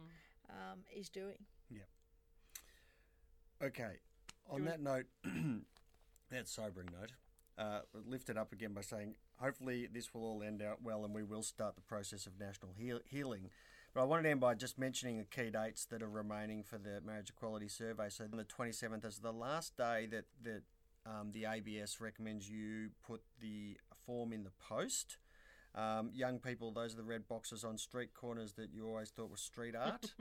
[0.49, 1.45] um, is doing.
[1.69, 1.81] Yeah.
[3.61, 3.99] Okay.
[4.49, 5.05] On that note,
[6.31, 7.11] that sobering note,
[7.57, 11.13] uh, lift it up again by saying, hopefully this will all end out well and
[11.13, 13.49] we will start the process of national heal- healing.
[13.93, 16.77] But I wanted to end by just mentioning the key dates that are remaining for
[16.77, 18.09] the marriage equality survey.
[18.09, 20.61] So the 27th is the last day that, that
[21.05, 25.17] um, the ABS recommends you put the form in the post.
[25.77, 29.29] Um, young people, those are the red boxes on street corners that you always thought
[29.29, 30.11] were street art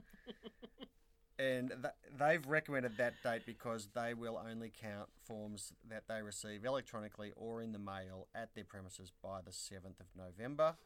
[1.39, 6.65] and th- they've recommended that date because they will only count forms that they receive
[6.65, 10.77] electronically or in the mail at their premises by the 7th of November.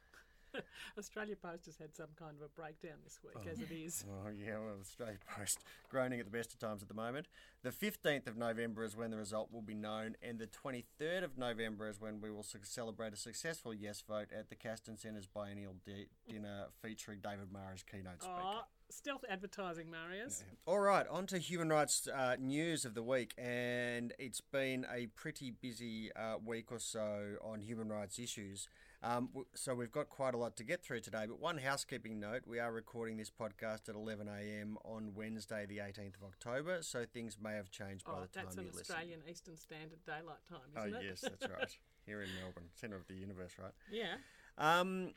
[0.98, 4.04] Australia Post has had some kind of a breakdown this week, as it is.
[4.26, 7.26] Oh, yeah, well, Australia Post groaning at the best of times at the moment.
[7.62, 11.38] The 15th of November is when the result will be known, and the 23rd of
[11.38, 15.74] November is when we will celebrate a successful yes vote at the Castan Centre's biennial
[15.84, 18.36] di- dinner featuring David Marr as keynote speaker.
[18.42, 18.60] Oh,
[18.90, 20.44] stealth advertising, Marius.
[20.66, 25.06] All right, on to human rights uh, news of the week, and it's been a
[25.08, 28.68] pretty busy uh, week or so on human rights issues.
[29.02, 31.24] Um, so we've got quite a lot to get through today.
[31.26, 34.76] But one housekeeping note: we are recording this podcast at 11 a.m.
[34.84, 36.78] on Wednesday, the 18th of October.
[36.82, 38.64] So things may have changed by Oh, the time you listen.
[38.74, 38.94] that's an.
[38.96, 40.98] Australian Eastern Standard Daylight Time, Oh isn't it?
[40.98, 41.76] Oh, yes, that's right.
[42.04, 43.72] Here in Melbourne, centre of the universe, right?
[43.90, 44.16] yeah.
[44.58, 45.14] Um,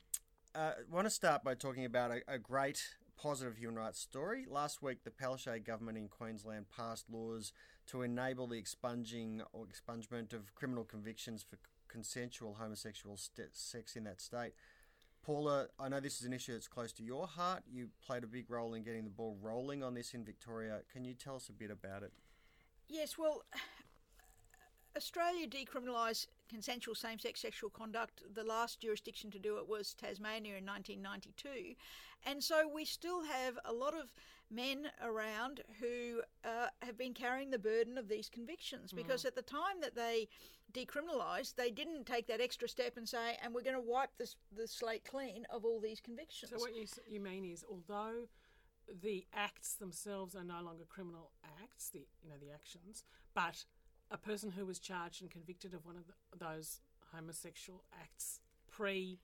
[0.55, 2.81] uh, want to start by talking about a, a great
[3.17, 4.45] positive human rights story.
[4.49, 7.51] Last week, the Palaszczuk government in Queensland passed laws
[7.87, 11.57] to enable the expunging or expungement of criminal convictions for
[11.93, 14.53] consensual homosexual st- sex in that state.
[15.21, 17.63] Paula, I know this is an issue that's close to your heart.
[17.71, 20.81] You played a big role in getting the ball rolling on this in Victoria.
[20.91, 22.11] Can you tell us a bit about it?
[22.89, 23.43] Yes, well,
[24.97, 28.23] Australia decriminalised consensual same sex sexual conduct.
[28.33, 31.75] The last jurisdiction to do it was Tasmania in 1992.
[32.25, 34.13] And so we still have a lot of
[34.51, 39.41] men around who uh, have been carrying the burden of these convictions because at the
[39.41, 40.27] time that they
[40.73, 44.35] decriminalised, they didn't take that extra step and say, and we're going to wipe this,
[44.55, 46.51] the slate clean of all these convictions.
[46.51, 48.27] So what you you mean is, although
[49.01, 51.31] the acts themselves are no longer criminal
[51.61, 53.65] acts, the you know the actions, but
[54.11, 56.81] a person who was charged and convicted of one of the, those
[57.13, 58.39] homosexual acts
[58.71, 59.19] pre,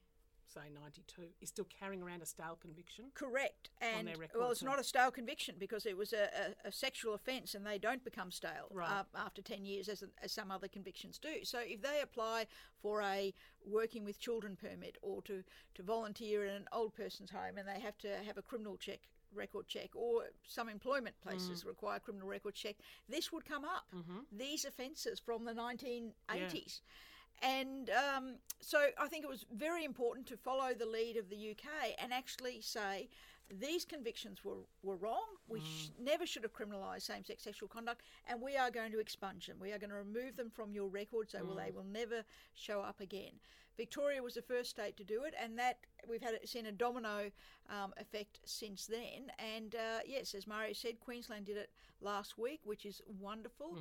[0.54, 3.06] say ninety two, is still carrying around a stale conviction.
[3.14, 3.70] Correct.
[3.82, 6.30] And their record well, it's not a stale conviction because it was a,
[6.66, 8.90] a, a sexual offence and they don't become stale Right.
[8.90, 11.44] uh, after 10 years as, as some other convictions do.
[11.44, 12.48] So if they apply
[12.82, 13.34] for a
[13.66, 15.44] working with children permit or to,
[15.76, 19.00] to volunteer in an old person's home and they have to have a criminal check
[19.36, 22.76] record check or some employment places require criminal record check
[23.08, 23.86] this would come up
[24.36, 26.82] these offences from the 1980s
[27.42, 31.52] and um, so I think it was very important to follow the lead of the
[31.52, 33.10] UK and actually say
[33.60, 35.26] these convictions were, were wrong.
[35.48, 39.00] We sh- never should have criminalised same sex sexual conduct, and we are going to
[39.00, 39.58] expunge them.
[39.60, 42.24] We are going to remove them from your record so will they will never
[42.54, 43.32] show up again.
[43.80, 45.78] Victoria was the first state to do it, and that
[46.10, 47.32] we've had seen a domino
[47.70, 49.32] um, effect since then.
[49.56, 51.70] And uh, yes, as Marius said, Queensland did it
[52.02, 53.78] last week, which is wonderful.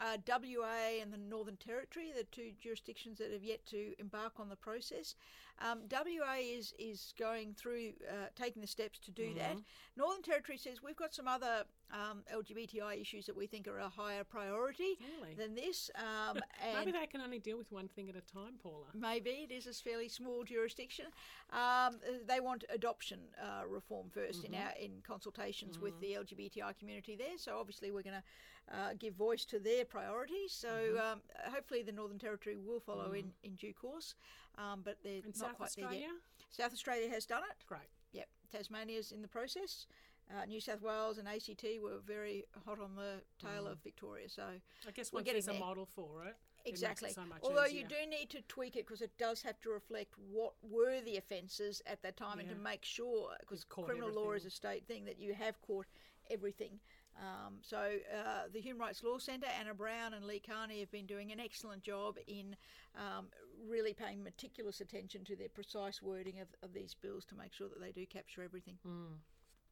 [0.00, 4.48] Uh, WA and the Northern Territory, the two jurisdictions that have yet to embark on
[4.48, 5.16] the process.
[5.58, 9.56] Um, WA is is going through uh, taking the steps to do that.
[9.98, 13.88] Northern Territory says we've got some other um, LGBTI issues that we think are a
[13.88, 15.34] higher priority Really?
[15.34, 18.54] than this, um, and Maybe they can only deal with one thing at a time,
[18.62, 18.86] Paula.
[18.94, 21.06] Maybe it is a fairly small jurisdiction.
[21.52, 27.16] Um, they want adoption uh, reform 1st in our in consultations with the LGBTI community
[27.16, 27.36] there.
[27.36, 30.52] So obviously we're going to uh, give voice to their priorities.
[30.52, 30.68] So
[31.02, 31.20] um,
[31.52, 34.14] hopefully the Northern Territory will follow in, in due course.
[34.58, 36.10] Um, but they're In not South quite there yet.
[36.50, 37.64] South Australia has done it.
[37.66, 37.88] great.
[38.12, 39.86] Yep, Tasmania's in the process.
[40.30, 44.28] Uh, New South Wales and ACT were very hot on the tail of Victoria.
[44.28, 45.60] So I guess We're once getting there's a there.
[45.60, 47.10] model for it, Exactly.
[47.10, 47.80] it so Although easier.
[47.80, 51.16] you do need to tweak it because it does have to reflect what were the
[51.16, 55.04] offences at that time and to make sure, because criminal law is a state thing,
[55.04, 55.86] that you have caught
[56.30, 56.78] everything.
[57.20, 61.04] Um, so uh, the Human Rights Law Centre, Anna Brown and Lee Carnie have been
[61.04, 62.56] doing an excellent job in
[62.96, 63.26] um,
[63.68, 67.68] really paying meticulous attention to their precise wording of, of these bills to make sure
[67.68, 68.78] that they do capture everything.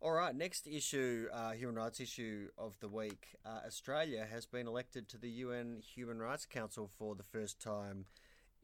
[0.02, 3.36] All right, next issue, uh, human rights issue of the week.
[3.44, 8.06] Uh, Australia has been elected to the UN Human Rights Council for the first time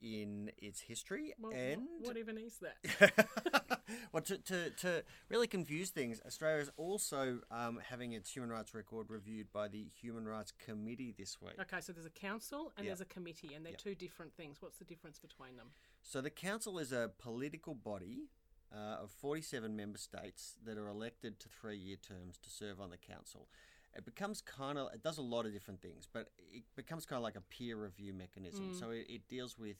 [0.01, 3.81] in its history, Well, and what even is that?
[4.13, 8.75] well, to, to, to really confuse things, Australia is also um, having its human rights
[8.75, 11.55] record reviewed by the Human Rights Committee this week.
[11.61, 12.91] Okay, so there's a council and Yeah.
[12.91, 13.79] there's a committee, and they're Yeah.
[13.79, 14.63] two different things.
[14.63, 15.73] What's the difference between them?
[16.03, 18.29] So the council is a political body
[18.75, 22.97] uh, of 47 member states that are elected to three-year terms to serve on the
[22.97, 23.49] council.
[23.95, 27.17] It becomes kind of it does a lot of different things, but it becomes kind
[27.17, 28.71] of like a peer review mechanism.
[28.79, 29.77] So it, it deals with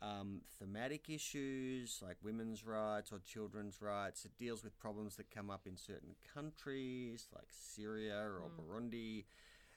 [0.00, 4.24] um, thematic issues like women's rights or children's rights.
[4.24, 9.24] It deals with problems that come up in certain countries like Syria or Burundi,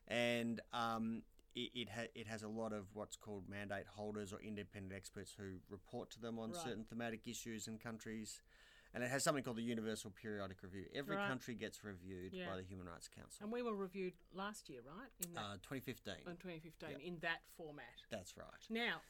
[0.08, 1.24] and um,
[1.56, 5.34] it it, ha- it has a lot of what's called mandate holders or independent experts
[5.38, 6.62] who report to them on Right.
[6.64, 8.42] certain thematic issues in countries.
[8.94, 10.86] And it has something called the Universal Periodic Review.
[10.94, 11.28] Every Right.
[11.28, 12.50] country gets reviewed Yeah.
[12.50, 13.44] by the Human Rights Council.
[13.44, 15.10] And we were reviewed last year, right?
[15.26, 16.26] In that, Uh, 2015.
[16.26, 17.00] in 2015, Yep.
[17.02, 18.04] in that format.
[18.10, 18.70] That's right.
[18.70, 19.02] Now,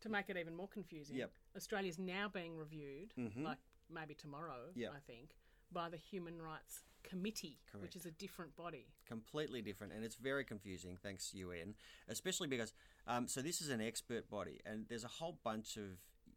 [0.00, 1.32] to make it even more confusing, Yep.
[1.56, 3.42] Australia's now being reviewed, Mhm.
[3.42, 3.58] like
[3.88, 4.92] maybe tomorrow, Yep.
[4.92, 5.34] I think,
[5.76, 7.82] by the Human Rights Committee, Correct.
[7.82, 8.86] which is a different body.
[9.06, 11.74] completely different and it's very confusing thanks to UN
[12.08, 12.72] especially because
[13.06, 15.84] um, so this is an expert body and there's a whole bunch of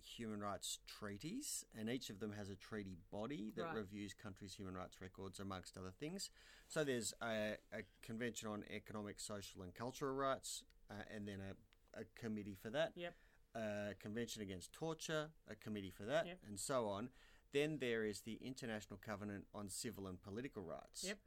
[0.04, 3.75] human rights treaties and each of them has a treaty body that Right.
[3.75, 6.30] reviews countries human rights records amongst other things
[6.67, 12.02] so there's a, a convention on economic social and cultural rights uh, and then a,
[12.02, 13.15] a committee for that Yep.
[13.56, 16.38] a convention against torture a committee for that Yep.
[16.47, 17.10] and so on
[17.53, 21.17] then there is the international covenant on civil and political rights Yep.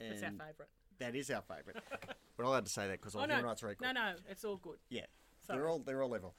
[0.00, 0.68] and That's our favourite.
[0.98, 1.82] that is our favourite.
[2.36, 3.82] We're not allowed to say that because all Oh, human no, rights record.
[3.82, 4.78] no, no, it's all good.
[4.90, 5.06] Yeah,
[5.46, 5.58] Sorry.
[5.58, 6.34] they're all they're all level,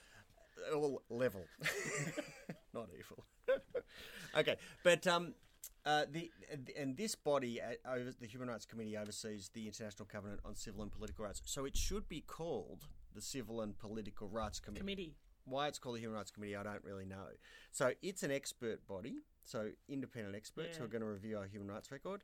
[0.73, 1.45] all level,
[2.73, 3.25] not evil.
[4.37, 5.33] okay, but um,
[5.85, 6.31] Uh, the
[6.77, 10.81] and this body, uh, over the Human Rights Committee, oversees the International Covenant on Civil
[10.81, 11.41] and Political Rights.
[11.45, 14.79] So it should be called the Civil and Political Rights Committee.
[14.79, 15.15] Committee.
[15.45, 17.27] Why it's called the Human Rights Committee, I don't really know.
[17.71, 21.69] So it's an expert body, so independent experts who are going to review our human
[21.69, 22.23] rights record.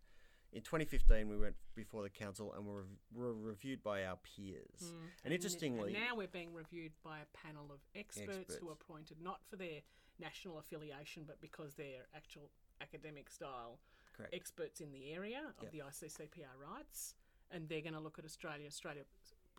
[0.51, 4.82] In 2015, we went before the council and were, were reviewed by our peers.
[4.82, 4.93] Mm.
[5.25, 8.55] And interestingly, and now we're being reviewed by a panel of experts, Experts.
[8.60, 9.82] who are appointed not for their
[10.19, 12.49] national affiliation, but because they're actual
[12.82, 13.79] academic style
[14.17, 14.34] correct.
[14.34, 15.71] experts in the area of Yep.
[15.71, 17.13] the ICCPR rights,
[17.51, 18.65] and they're going to look at Australia.
[18.65, 19.03] Australia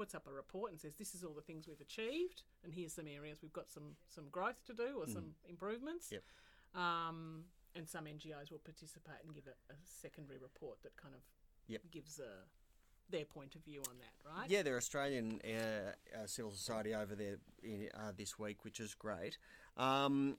[0.00, 2.94] puts up a report and says this is all the things we've achieved, and here's
[2.94, 6.06] some areas we've got some some growth to do or some improvements.
[6.06, 6.12] Mm.
[6.12, 6.22] Yep.
[6.82, 7.44] Um,
[7.76, 11.20] and some NGOs will participate and give a, a secondary report that kind of
[11.68, 11.82] Yep.
[11.92, 12.32] gives a,
[13.10, 14.50] their point of view on that, right?
[14.50, 18.94] Yeah, they're Australian uh, uh, civil society over there in, uh, this week, which is
[18.94, 19.36] great.
[19.76, 20.38] Um,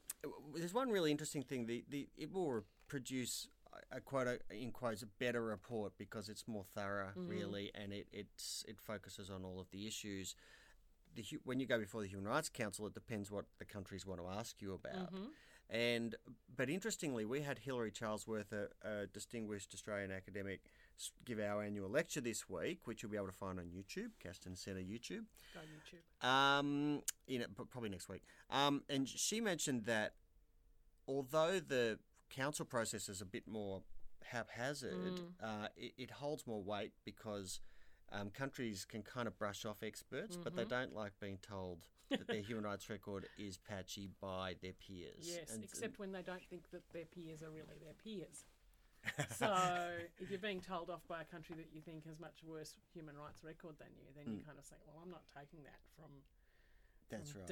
[0.55, 1.67] there's one really interesting thing.
[1.67, 3.47] The, the it will produce
[3.91, 8.07] a quote uh, in quotes a better report because it's more thorough, really, and it
[8.11, 10.35] it's it focuses on all of the issues.
[11.15, 14.21] The, when you go before the Human Rights Council, it depends what the countries want
[14.21, 15.11] to ask you about.
[15.69, 16.15] And
[16.55, 20.61] but interestingly, we had Hilary Charlesworth, a, a distinguished Australian academic,
[21.25, 24.55] give our annual lecture this week, which you'll be able to find on YouTube, Castan
[24.55, 25.23] Centre YouTube.
[25.53, 26.27] Go YouTube.
[26.27, 28.23] Um, in it, but probably next week.
[28.49, 30.13] Um, and she mentioned that
[31.07, 31.99] although the
[32.31, 33.81] council process is a bit more
[34.23, 37.59] haphazard, uh, it, it holds more weight because
[38.11, 42.27] um, countries can kind of brush off experts, but they don't like being told that
[42.27, 45.23] their human rights record is patchy by their peers.
[45.23, 48.45] Yes, And- except when they don't think that their peers are really their peers.
[49.35, 49.49] so
[50.19, 53.17] if you're being told off by a country that you think has much worse human
[53.17, 56.11] rights record than you, then you kind of say, well, I'm not taking that from,
[57.09, 57.47] that's from right.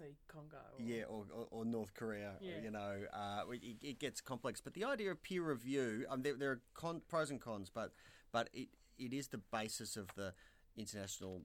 [0.00, 0.56] DRC Congo.
[0.78, 2.60] Or, Yeah, or, or, or North Korea, Yeah.
[2.62, 4.60] you know, uh, it, it gets complex.
[4.60, 7.92] But the idea of peer review, um, there, there are con- pros and cons, but
[8.32, 10.32] but it, it is the basis of the
[10.76, 11.42] international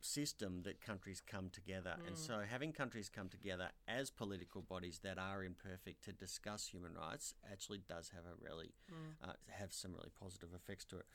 [0.00, 1.96] system that countries come together.
[2.06, 6.92] And so having countries come together as political bodies that are imperfect to discuss human
[6.94, 8.74] rights actually does have a really
[9.22, 11.06] uh, have some really positive effects to it.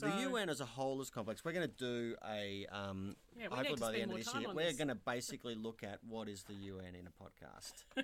[0.00, 1.44] So- the UN as a whole is complex.
[1.44, 4.48] We're going to do a um, Yeah, we hopefully by the end of this year.
[4.52, 4.76] We're this.
[4.76, 7.72] going to basically look at what is the UN in a podcast.
[7.96, 8.02] Yeah,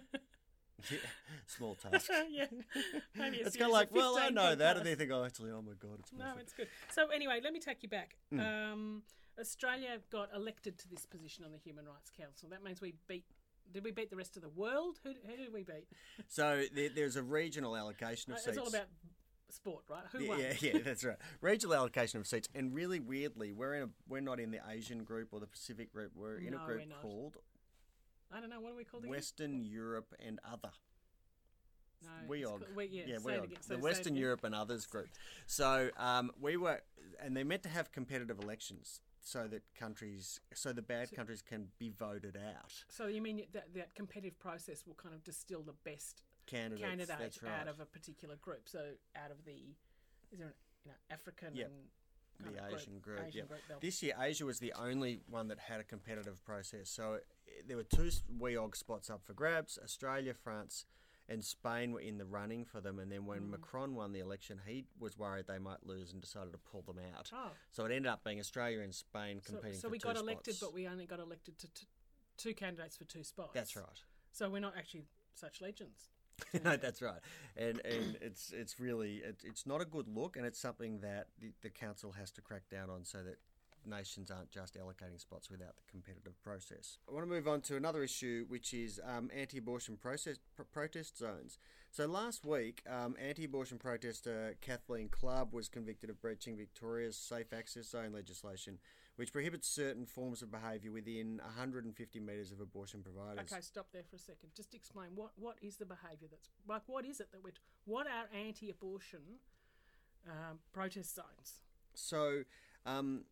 [1.46, 2.10] Small task.
[2.30, 2.46] yeah,
[3.14, 5.62] It's kind of like, well, I 15 know that, and they think, oh, actually, oh
[5.62, 6.68] my god, it's No, it's good.
[6.92, 8.16] So anyway, let me take you back.
[8.30, 8.40] Hmm.
[8.40, 9.02] Um,
[9.38, 12.48] Australia got elected to this position on the Human Rights Council.
[12.50, 13.24] That means we beat.
[13.72, 14.98] Did we beat the rest of the world?
[15.04, 15.86] Who, who did we beat?
[16.28, 18.48] So there, there's a regional allocation of Uh, seats.
[18.48, 18.86] It's all about
[19.52, 20.02] sport, right?
[20.12, 20.38] Who yeah, won?
[20.40, 21.16] yeah, yeah, that's right.
[21.40, 25.04] Regional allocation of seats, and really weirdly, we're in a we're not in the Asian
[25.04, 26.12] group or the Pacific group.
[26.14, 27.36] We're in No, a group called
[28.32, 28.60] I don't know.
[28.60, 29.10] What are we called again?
[29.10, 30.70] Western Europe and Other.
[32.02, 32.40] No, WEOG.
[32.40, 33.44] it's called- we, yeah, yeah, we it WEOG.
[33.44, 33.58] again.
[33.62, 34.16] So the Western.
[34.16, 35.08] Europe and Others group.
[35.46, 36.80] So um, we were,
[37.20, 41.68] and they meant to have competitive elections so that countries, so the bad countries can
[41.78, 42.72] be voted out.
[42.88, 47.38] So you mean that that competitive process will kind of distill the best Candidates, candidate
[47.42, 47.60] right.
[47.60, 48.62] out of a particular group?
[48.68, 48.80] So
[49.16, 49.76] out of the
[50.32, 51.70] is there an you know African Yep.
[52.46, 53.20] and the Asian group.
[53.26, 53.48] Asian yep.
[53.48, 56.88] group, This year, Asia was the only one that had a competitive process.
[56.88, 59.78] So eh, there were two WEOG spots up for grabs.
[59.82, 60.86] Australia, France,
[61.28, 62.98] and Spain were in the running for them.
[62.98, 63.50] And then when Mm.
[63.50, 66.98] Macron won the election, he was worried they might lose and decided to pull them
[67.14, 67.30] out.
[67.34, 67.50] Oh.
[67.72, 70.70] So it ended up being Australia and Spain competing so for we got elected, spots.
[70.70, 71.86] but we only got elected to t-
[72.38, 73.50] two candidates for two spots.
[73.52, 74.02] That's right.
[74.32, 76.08] So we're not actually such legends.
[76.64, 77.20] no, that's right,
[77.56, 81.28] and and it's it's really it, it's not a good look, and it's something that
[81.40, 83.36] the, the council has to crack down on, so that
[83.90, 86.98] nations aren't just allocating spots without the competitive process.
[87.08, 91.18] I want to move on to another issue, which is um, anti-abortion process, pr- protest
[91.18, 91.58] zones.
[91.90, 97.88] So last week, um, anti-abortion protester Kathleen Clubb was convicted of breaching Victoria's safe access
[97.88, 98.78] zone legislation,
[99.16, 103.52] which prohibits certain forms of behaviour within 150 metres of abortion providers.
[103.52, 104.50] Okay, stop there for a second.
[104.56, 106.82] Just explain what what is the behaviour that's like.
[106.86, 107.52] What is it that we're
[107.84, 109.20] what are anti-abortion
[110.28, 111.60] um, protest zones?
[111.94, 112.44] So,
[112.86, 113.24] um,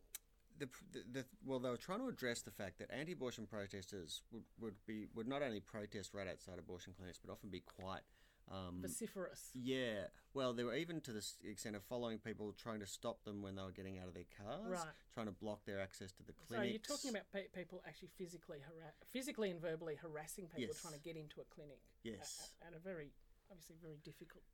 [0.58, 4.44] the, the, the well, they were trying to address the fact that anti-abortion protesters would,
[4.60, 8.02] would be would not only protest right outside abortion clinics, but often be quite.
[8.50, 9.50] Um, Vociferous.
[9.52, 13.42] yeah, well, they were even to the extent of following people, trying to stop them
[13.42, 14.94] when they were getting out of their cars, Right.
[15.12, 16.64] trying to block their access to the clinic.
[16.64, 20.80] So you're talking about pe- people actually physically harass, physically and verbally harassing people Yes.
[20.80, 21.80] trying to get into a clinic.
[22.02, 22.50] Yes.
[22.62, 23.12] At, at a very,
[23.50, 24.44] obviously, very difficult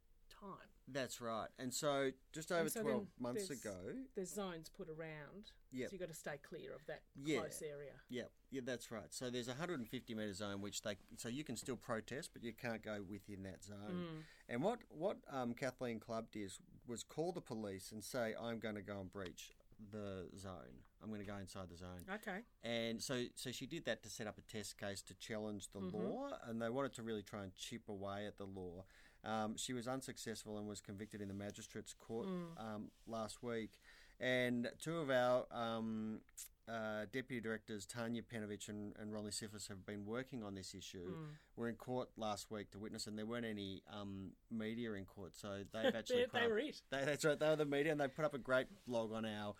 [0.44, 0.68] time.
[0.86, 1.48] That's right.
[1.58, 5.88] And so just over so 12 months there's- ago, There's zones put around, Yep.
[5.88, 7.40] so you've got to stay clear of that Yeah.
[7.40, 7.94] close area.
[8.10, 9.12] yeah, yeah, that's right.
[9.12, 12.52] So there's a 150 metre zone which they so you can still protest, but you
[12.52, 14.24] can't go within that zone.
[14.48, 16.52] And what what um, Kathleen Clubb did
[16.86, 19.52] was call the police and say, "I'm going to go and breach
[19.90, 20.82] the zone.
[21.02, 22.42] I'm going to go inside the zone." Okay.
[22.62, 25.80] And so, so she did that to set up a test case to challenge the
[25.80, 25.96] Mm-hmm.
[25.96, 28.84] law, and they wanted to really try and chip away at the law.
[29.24, 32.60] Um, she was unsuccessful and was convicted in the magistrates' court Mm.
[32.60, 33.78] um, last week.
[34.20, 36.20] And two of our um,
[36.68, 39.32] uh, deputy directors, Tania Penovic and, and Ronli
[39.68, 41.10] have been working on this issue.
[41.10, 41.26] Mm.
[41.56, 45.34] Were in court last week to witness, and there weren't any um, media in court,
[45.36, 46.80] so they've actually They- they up- were it.
[46.90, 47.38] They, that's right.
[47.38, 49.54] They were the media, and they put up a great blog on our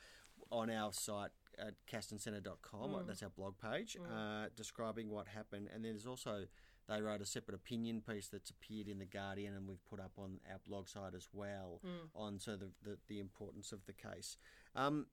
[0.51, 2.91] on our site at castancentre.com.
[2.91, 3.07] Mm.
[3.07, 5.69] That's our blog page, uh, describing what happened.
[5.75, 6.47] And then there's also
[6.89, 10.12] they wrote a separate opinion piece that's appeared in the Guardian, and we've put up
[10.18, 12.09] on our blog site as well Mm.
[12.14, 14.37] on so the, the the importance of the case.
[14.74, 15.07] Um,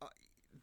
[0.00, 0.08] I-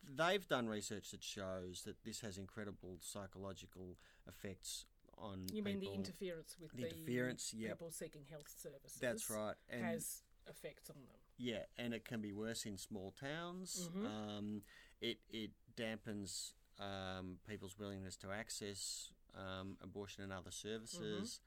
[0.07, 3.97] they've done research that shows that this has incredible psychological
[4.27, 4.85] effects
[5.17, 7.71] on You mean the interference with The the, interference, yep.
[7.71, 8.99] people seeking health services?
[9.01, 11.17] That's right, and has effects on them.
[11.37, 13.89] Yeah, and it can be worse in small towns.
[13.89, 14.05] Mm-hmm.
[14.05, 14.61] Um,
[15.01, 21.39] it it dampens um, people's willingness to access um, abortion and other services.
[21.39, 21.45] Mm-hmm.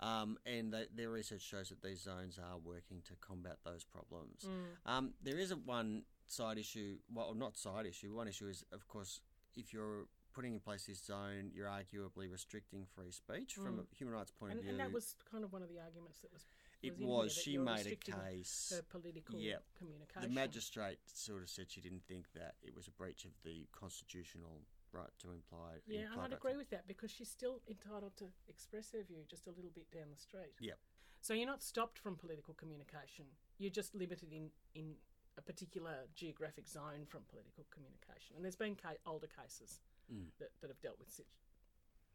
[0.00, 4.44] Um, and they, their research shows that these zones are working to combat those problems.
[4.44, 4.90] Mm.
[4.90, 8.12] Um, there is a one side issue, well, not side issue.
[8.12, 9.20] One issue is, of course,
[9.54, 14.14] if you're putting in place this zone, you're arguably restricting free speech from a human
[14.14, 14.58] rights point Mm.
[14.58, 14.70] And, of view.
[14.72, 16.44] and that was kind of one of the arguments that was.
[16.82, 17.32] it was in was.
[17.32, 18.72] She made a case.
[18.74, 19.62] Her political Yep.
[19.78, 20.22] communication.
[20.28, 23.68] The magistrate sort of said she didn't think that it was a breach of the
[23.70, 24.62] constitutional
[24.94, 25.80] right to imply.
[25.86, 29.24] Yeah, and I'd agree to- with that because she's still entitled to express her view
[29.28, 30.54] just a little bit down the street.
[30.60, 30.78] Yep.
[31.20, 33.24] So you're not stopped from political communication.
[33.58, 34.94] You're just limited in, in
[35.36, 38.36] a particular geographic zone from political communication.
[38.36, 39.80] And there's been ca- older cases
[40.12, 40.26] Mm.
[40.38, 41.26] that, that have dealt with sit-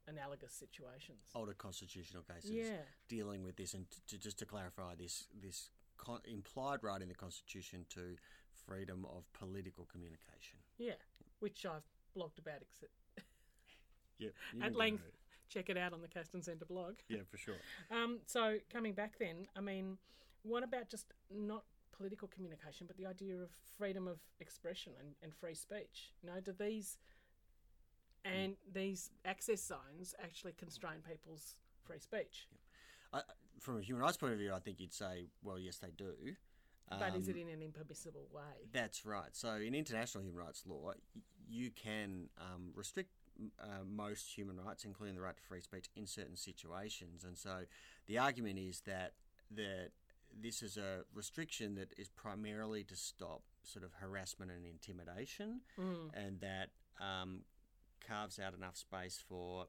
[0.08, 1.20] analogous situations.
[1.36, 2.82] older constitutional cases Yeah.
[3.08, 3.74] dealing with this.
[3.74, 8.16] And to, just to clarify, this this con- implied right in the constitution to
[8.54, 10.60] freedom of political communication.
[10.78, 10.96] Yeah,
[11.40, 11.84] which I've
[12.16, 12.91] blogged about except
[14.20, 14.34] Yep.
[14.62, 15.03] at length.
[15.49, 16.95] Check it out on the Castan Centre blog.
[17.07, 17.55] Yeah, for sure.
[17.91, 19.97] Um, so coming back then, I mean,
[20.43, 25.34] what about just not political communication, but the idea of freedom of expression and, and
[25.34, 26.12] free speech?
[26.22, 26.97] You know, do these
[28.26, 32.47] and these access zones actually constrain people's free speech?
[33.14, 33.22] I,
[33.60, 36.14] from a human rights point of view, I think you'd say, well, yes, they do.
[36.89, 38.68] but is Um, it in an impermissible way?
[38.72, 39.30] That's right.
[39.36, 40.91] So in international human rights law,
[41.50, 43.10] you can um, restrict
[43.62, 47.24] uh, most human rights, including the right to free speech, in certain situations.
[47.24, 47.62] And so
[48.08, 49.14] the argument is that
[49.52, 49.89] that
[50.32, 56.12] this is a restriction that is primarily to stop sort of harassment and intimidation, Mm.
[56.14, 56.70] and that
[57.00, 57.45] um,
[58.06, 59.68] carves out enough space for.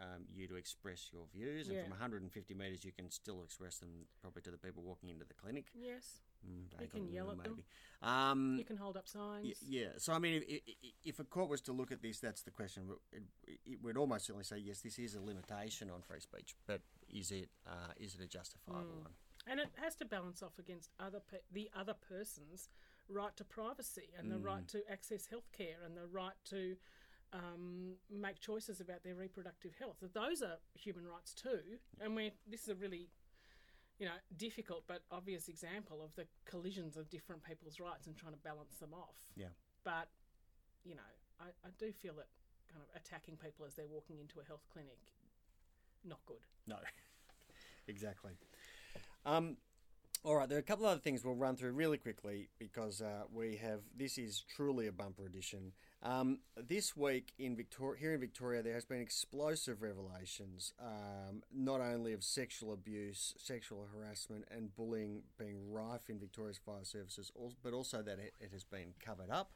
[0.00, 1.82] Um, you to express your views, and Yeah.
[1.82, 5.34] from 150 metres, you can still express them probably to the people walking into the
[5.34, 5.66] clinic.
[5.74, 7.62] Yes, Mm, You can yell at them.
[8.00, 9.44] Um, you can hold up signs.
[9.44, 9.88] Y- Yeah.
[9.98, 10.60] So I mean, if,
[11.04, 12.88] if, a court was to look at this, that's the question.
[13.12, 13.22] It,
[13.66, 17.30] it would almost certainly say yes, this is a limitation on free speech, but is
[17.32, 19.12] it uh, is it a justifiable one?
[19.46, 22.68] And it has to balance off against other pe- the other person's
[23.08, 26.76] right to privacy and the right to access healthcare and the right to
[27.32, 29.96] um, make choices about their reproductive health.
[30.12, 31.78] Those are human rights too.
[32.00, 33.08] And we this is a really
[33.98, 38.32] you know difficult but obvious example of the collisions of different people's rights and trying
[38.32, 39.16] to balance them off.
[39.36, 39.52] Yeah.
[39.84, 40.08] But
[40.84, 42.28] you know, I, I do feel that
[42.72, 44.98] kind of attacking people as they're walking into a health clinic
[46.04, 46.40] not good.
[46.66, 46.76] No.
[47.88, 48.32] exactly.
[49.26, 49.56] Um,
[50.24, 53.00] all right, there are a couple of other things we'll run through really quickly because
[53.00, 55.72] uh, we have this is truly a bumper edition.
[56.02, 61.80] Um, this week in Victoria, here in Victoria, there has been explosive revelations, um, not
[61.80, 67.32] only of sexual abuse, sexual harassment, and bullying being rife in Victoria's fire services,
[67.64, 69.50] but also that it, has been covered up.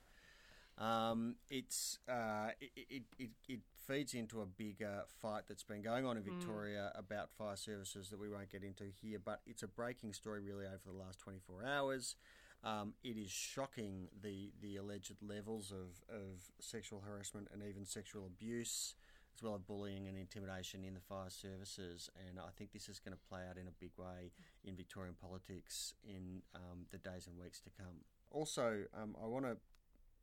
[0.78, 6.06] Um, it's uh, it, it, it, it feeds into a bigger fight that's been going
[6.06, 9.68] on in Victoria about fire services that we won't get into here, but it's a
[9.68, 12.16] breaking story really over the last 24 hours.
[12.64, 18.26] Um, it is shocking the, the alleged levels of, of sexual harassment and even sexual
[18.26, 18.94] abuse,
[19.36, 22.08] as well as bullying and intimidation in the fire services.
[22.28, 24.30] And I think this is going to play out in a big way
[24.64, 28.04] in Victorian politics in um, the days and weeks to come.
[28.30, 29.56] Also, um, I want to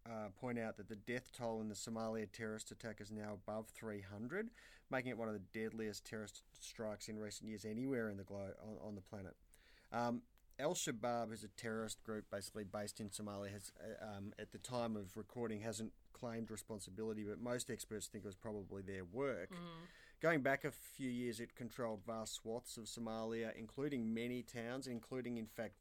[0.09, 3.67] uh, point out that the death toll in the Somalia terrorist attack is now above
[3.69, 4.49] 300,
[4.89, 8.53] making it one of the deadliest terrorist strikes in recent years anywhere in the globe
[8.63, 9.35] on, on the planet.
[9.91, 10.21] Um,
[10.59, 13.51] Al Shabaab is a terrorist group basically based in Somalia.
[13.51, 18.25] Has uh, um, at the time of recording hasn't claimed responsibility, but most experts think
[18.25, 19.51] it was probably their work.
[20.21, 25.37] Going back a few years, it controlled vast swaths of Somalia, including many towns, including
[25.37, 25.75] in fact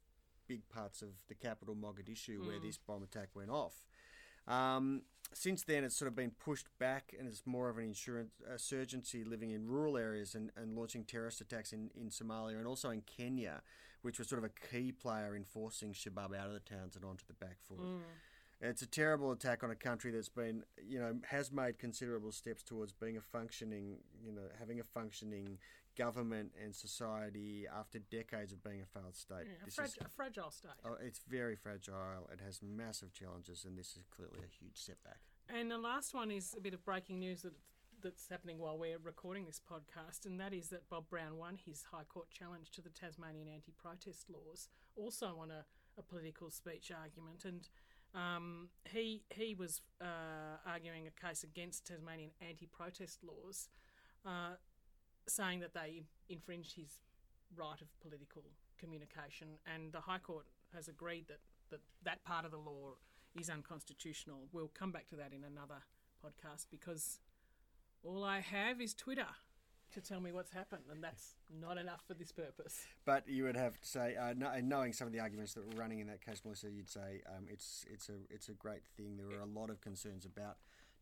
[0.47, 3.85] big parts of the capital Mogadishu, where this bomb attack went off.
[4.47, 5.03] Um,
[5.33, 9.23] since then, it's sort of been pushed back, and it's more of an insurance insurgency
[9.25, 13.01] living in rural areas and, and launching terrorist attacks in, in Somalia and also in
[13.01, 13.61] Kenya,
[14.01, 17.03] which was sort of a key player in forcing Shabab out of the towns and
[17.05, 17.79] onto the back foot.
[17.79, 17.99] Mm.
[18.61, 22.61] It's a terrible attack on a country that's been, you know, has made considerable steps
[22.61, 25.57] towards being a functioning, you know, having a functioning
[25.97, 29.45] government and society after decades of being a failed state.
[29.45, 30.71] Yeah, a, This frag- is- a fragile state.
[30.85, 32.29] Oh, it's very fragile.
[32.33, 35.19] It has massive challenges, and this is clearly a huge setback.
[35.47, 37.53] And the last one is a bit of breaking news that
[38.03, 41.83] that's happening while we're recording this podcast, and that is that Bob Brown won his
[41.91, 45.65] High Court challenge to the Tasmanian anti-protest laws, also on a,
[45.97, 47.69] a political speech argument, and
[48.15, 53.69] um, he he was uh, arguing a case against Tasmanian anti-protest laws,
[54.25, 54.55] uh,
[55.27, 56.99] saying that they infringed his
[57.55, 58.43] right of political
[58.79, 61.39] communication, and the High Court has agreed that
[61.69, 62.95] that, that part of the law
[63.39, 64.47] is unconstitutional.
[64.51, 65.83] We'll come back to that in another
[66.23, 67.19] podcast because
[68.03, 69.27] all I have is Twitter
[69.91, 72.85] to tell me what's happened, and that's not enough for this purpose.
[73.05, 75.79] But you would have to say, uh, kno- knowing some of the arguments that were
[75.79, 79.17] running in that case, Melissa, you'd say um, it's it's a it's a great thing.
[79.17, 80.57] There are a lot of concerns about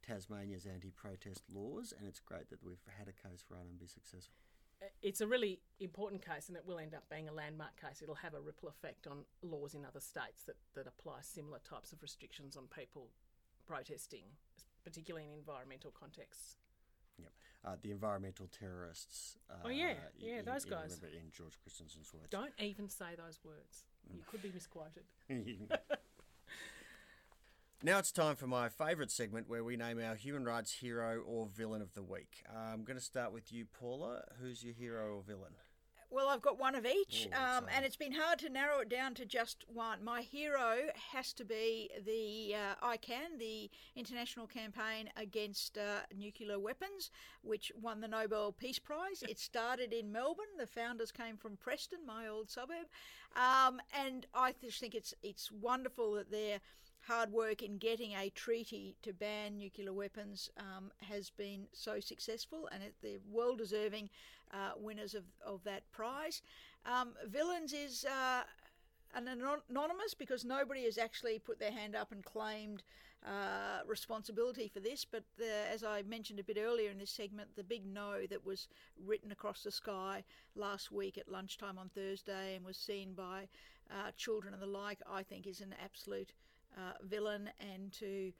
[0.05, 4.35] Tasmania's anti-protest laws, and it's great that we've had a case run and be successful.
[5.01, 8.01] It's a really important case, and it will end up being a landmark case.
[8.01, 11.91] It'll have a ripple effect on laws in other states that, that apply similar types
[11.93, 13.07] of restrictions on people
[13.65, 14.25] protesting,
[14.83, 16.57] particularly in environmental contexts.
[17.19, 17.31] Yep.
[17.65, 19.35] Uh, the environmental terrorists.
[19.49, 19.93] Uh, Oh, yeah.
[20.17, 20.83] Yeah, in- those in- guys.
[21.01, 22.27] remember in George Christensen's words.
[22.29, 23.85] Don't even say those words.
[24.13, 25.03] You could be misquoted.
[27.83, 31.45] Now it's time for my favourite segment where we name our human rights hero or
[31.45, 32.43] villain of the week.
[32.51, 34.23] Uh, I'm going to start with you, Paula.
[34.41, 35.53] Who's your hero or villain?
[36.09, 38.79] Well, I've got one of each, Oh, that's um, and it's been hard to narrow
[38.79, 40.03] it down to just one.
[40.03, 47.11] My hero has to be the uh, ICAN, the international campaign against uh, nuclear weapons,
[47.41, 49.21] which won the Nobel Peace Prize.
[49.27, 50.45] it started in Melbourne.
[50.57, 52.87] The founders came from Preston, my old suburb,
[53.35, 56.59] um, and I just think it's it's wonderful that they're
[57.07, 62.67] hard work in getting a treaty to ban nuclear weapons um, has been so successful,
[62.71, 64.09] and they're well deserving
[64.53, 66.41] uh, winners of, of that prize.
[66.85, 68.43] Um, Villains is uh,
[69.15, 69.27] an
[69.69, 72.83] anonymous because nobody has actually put their hand up and claimed
[73.25, 75.05] uh, responsibility for this.
[75.05, 78.45] But the, as I mentioned a bit earlier in this segment, the big no that
[78.45, 78.67] was
[79.05, 80.23] written across the sky
[80.55, 83.47] last week at lunchtime on Thursday and was seen by
[83.89, 86.33] uh, children and the like, I think is an absolute
[86.75, 87.49] uh, villain.
[87.59, 88.31] And to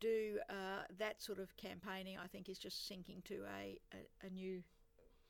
[0.00, 4.30] do uh, that sort of campaigning, I think, is just sinking to a, a, a
[4.30, 4.62] new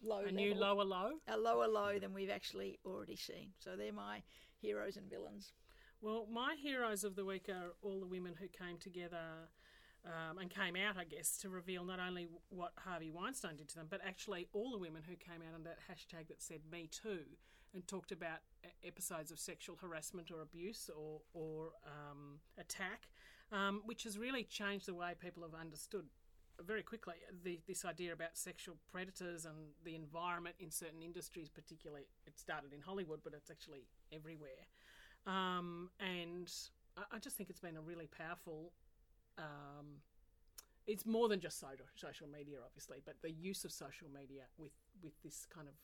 [0.02, 1.12] low A new lower low.
[1.28, 3.50] a lower low than we've actually already seen.
[3.58, 4.22] So they're my
[4.60, 5.52] heroes and villains.
[6.00, 9.48] Well, my heroes of the week are all the women who came together
[10.04, 13.76] um, and came out, I guess, to reveal not only what Harvey Weinstein did to
[13.76, 16.88] them, but actually all the women who came out on that hashtag that said Me
[16.90, 17.20] Too
[17.76, 18.38] and talked about
[18.84, 23.08] episodes of sexual harassment or abuse or, or um, attack,
[23.52, 26.06] um, which has really changed the way people have understood
[26.66, 29.54] very quickly the, this idea about sexual predators and
[29.84, 34.64] the environment in certain industries, particularly it started in Hollywood, but it's actually everywhere.
[35.26, 36.50] Um, and
[36.96, 38.72] I, I just think it's been a really powerful.
[39.36, 40.00] Um,
[40.86, 44.72] it's more than just social, social media, obviously, but the use of social media with
[45.02, 45.74] with this kind of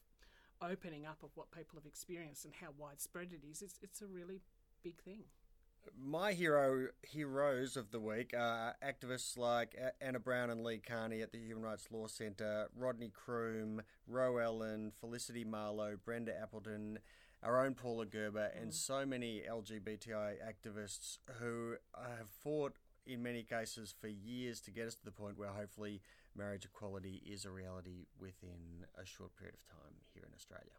[0.63, 3.63] opening up of what people have experienced and how widespread it is.
[3.63, 4.43] It's it's a really
[4.83, 5.25] big thing.
[5.99, 11.33] My hero heroes of the week are activists like Anna Brown and Lee Carnie at
[11.33, 17.01] the Human Rights Law Centre, Rodney Croome, Ro Allen, Felicity Marlowe, Brenda Appleton,
[17.43, 18.75] our own Paula Gerber, and mm.
[18.75, 24.95] so many LGBTI activists who have fought in many cases for years to get us
[24.95, 26.01] to the point where hopefully
[26.37, 30.73] marriage equality is a reality within a short period of time here in Australia.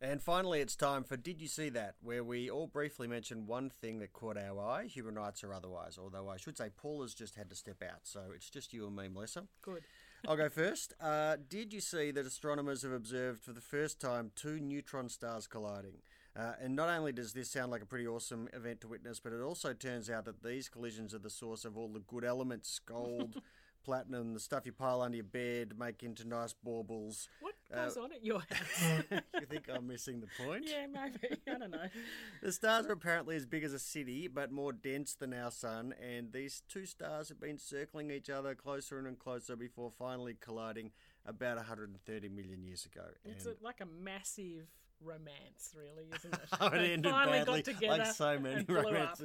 [0.00, 3.70] And finally, it's time for Did You See That, where we all briefly mention one
[3.70, 5.98] thing that caught our eye, human rights or otherwise.
[5.98, 8.94] Although I should say Paula's just had to step out, so it's just you and
[8.94, 9.44] me, Melissa.
[9.62, 9.84] Good.
[10.28, 10.92] I'll go first.
[11.00, 15.46] Uh, did you see that astronomers have observed for the first time two neutron stars
[15.46, 15.98] colliding?
[16.36, 19.32] Uh, and not only does this sound like a pretty awesome event to witness, but
[19.32, 22.78] it also turns out that these collisions are the source of all the good elements
[22.84, 23.40] gold,
[23.86, 27.28] platinum, the stuff you pile under your bed, make into nice baubles.
[27.40, 29.04] What uh, Goes on at your house.
[29.40, 30.64] you think I'm missing the point?
[30.68, 31.40] yeah, maybe.
[31.48, 31.78] I don't know.
[32.42, 35.94] The stars are apparently as big as a city, but more dense than our sun,
[36.02, 40.90] and these two stars have been circling each other closer and closer before finally colliding
[41.24, 43.04] about 130 million years ago.
[43.24, 44.66] It's And- a, like a massive
[45.00, 46.40] romance, really, isn't it?
[46.60, 49.18] Oh, it They ended finally badly, got together like so many up.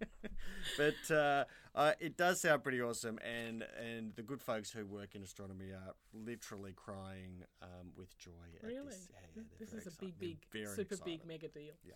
[0.76, 1.44] but uh,
[1.74, 5.70] uh, it does sound pretty awesome, and and the good folks who work in astronomy
[5.70, 8.30] are literally crying um, with joy.
[8.62, 8.86] At Really?
[8.86, 11.04] this, yeah, yeah, this is a big, big, super excited.
[11.04, 11.74] big mega deal.
[11.84, 11.94] Yeah.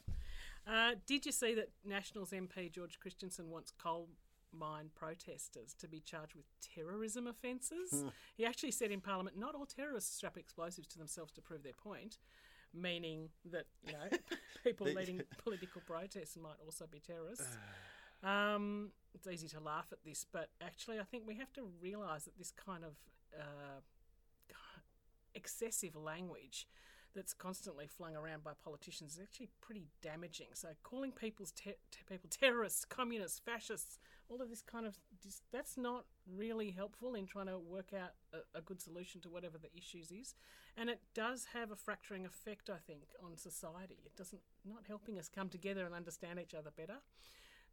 [0.66, 4.08] Uh, did you see that Nationals MP George Christensen wants coal
[4.52, 7.90] mine protesters to be charged with terrorism offences?
[7.92, 8.08] Hmm.
[8.36, 11.72] he actually said in Parliament, not all terrorists strap explosives to themselves to prove their
[11.72, 12.18] point.
[12.76, 14.18] Meaning that you know
[14.64, 17.46] people leading political protests might also be terrorists.
[18.24, 22.24] Um, it's easy to laugh at this, but actually, I think we have to realise
[22.24, 22.96] that this kind of
[23.38, 23.80] uh,
[25.34, 26.66] excessive language
[27.14, 30.48] that's constantly flung around by politicians is actually pretty damaging.
[30.54, 33.98] So, calling people's te- te- people terrorists, communists, fascists,
[34.28, 34.98] all of this kind of
[35.52, 36.06] that's not
[36.36, 40.10] really helpful in trying to work out a, a good solution to whatever the issues
[40.10, 40.34] is,
[40.76, 43.98] and it does have a fracturing effect, I think, on society.
[44.04, 46.98] It doesn't not helping us come together and understand each other better.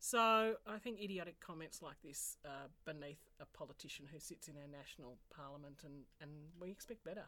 [0.04, 4.68] So I think idiotic comments like this are beneath a politician who sits in our
[4.68, 7.26] national parliament, and, and we expect better.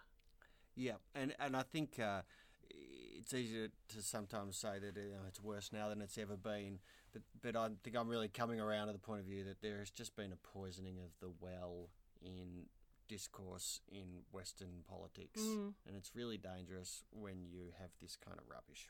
[0.76, 2.24] Yeah, and and I think uh,
[2.68, 6.80] it's easy to sometimes say that you know, it's worse now than it's ever been,
[7.14, 9.78] but but I think I'm really coming around to the point of view that there
[9.78, 11.90] has just been a poisoning of the well
[12.24, 12.66] in
[13.08, 15.42] discourse in Western politics,
[15.86, 18.90] and it's really dangerous when you have this kind of rubbish.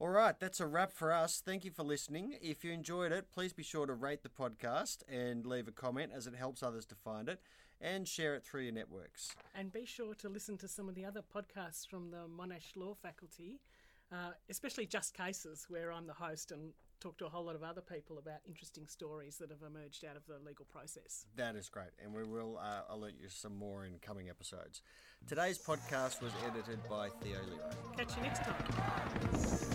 [0.00, 1.42] All right, that's a wrap for us.
[1.44, 2.38] Thank you for listening.
[2.40, 6.10] If you enjoyed it, please be sure to rate the podcast and leave a comment
[6.14, 7.38] as it helps others to find it
[7.82, 9.36] and share it through your networks.
[9.54, 12.94] And be sure to listen to some of the other podcasts from the Monash Law
[12.94, 13.60] Faculty,
[14.10, 16.72] uh, especially Just Cases, where I'm the host and
[17.02, 20.16] talk to a whole lot of other people about interesting stories that have emerged out
[20.16, 21.26] of the legal process.
[21.36, 24.80] That is great, and we will uh, alert you some more in coming episodes.
[25.26, 27.70] Today's podcast was edited by Theo Leo.
[27.98, 29.69] Catch you next time.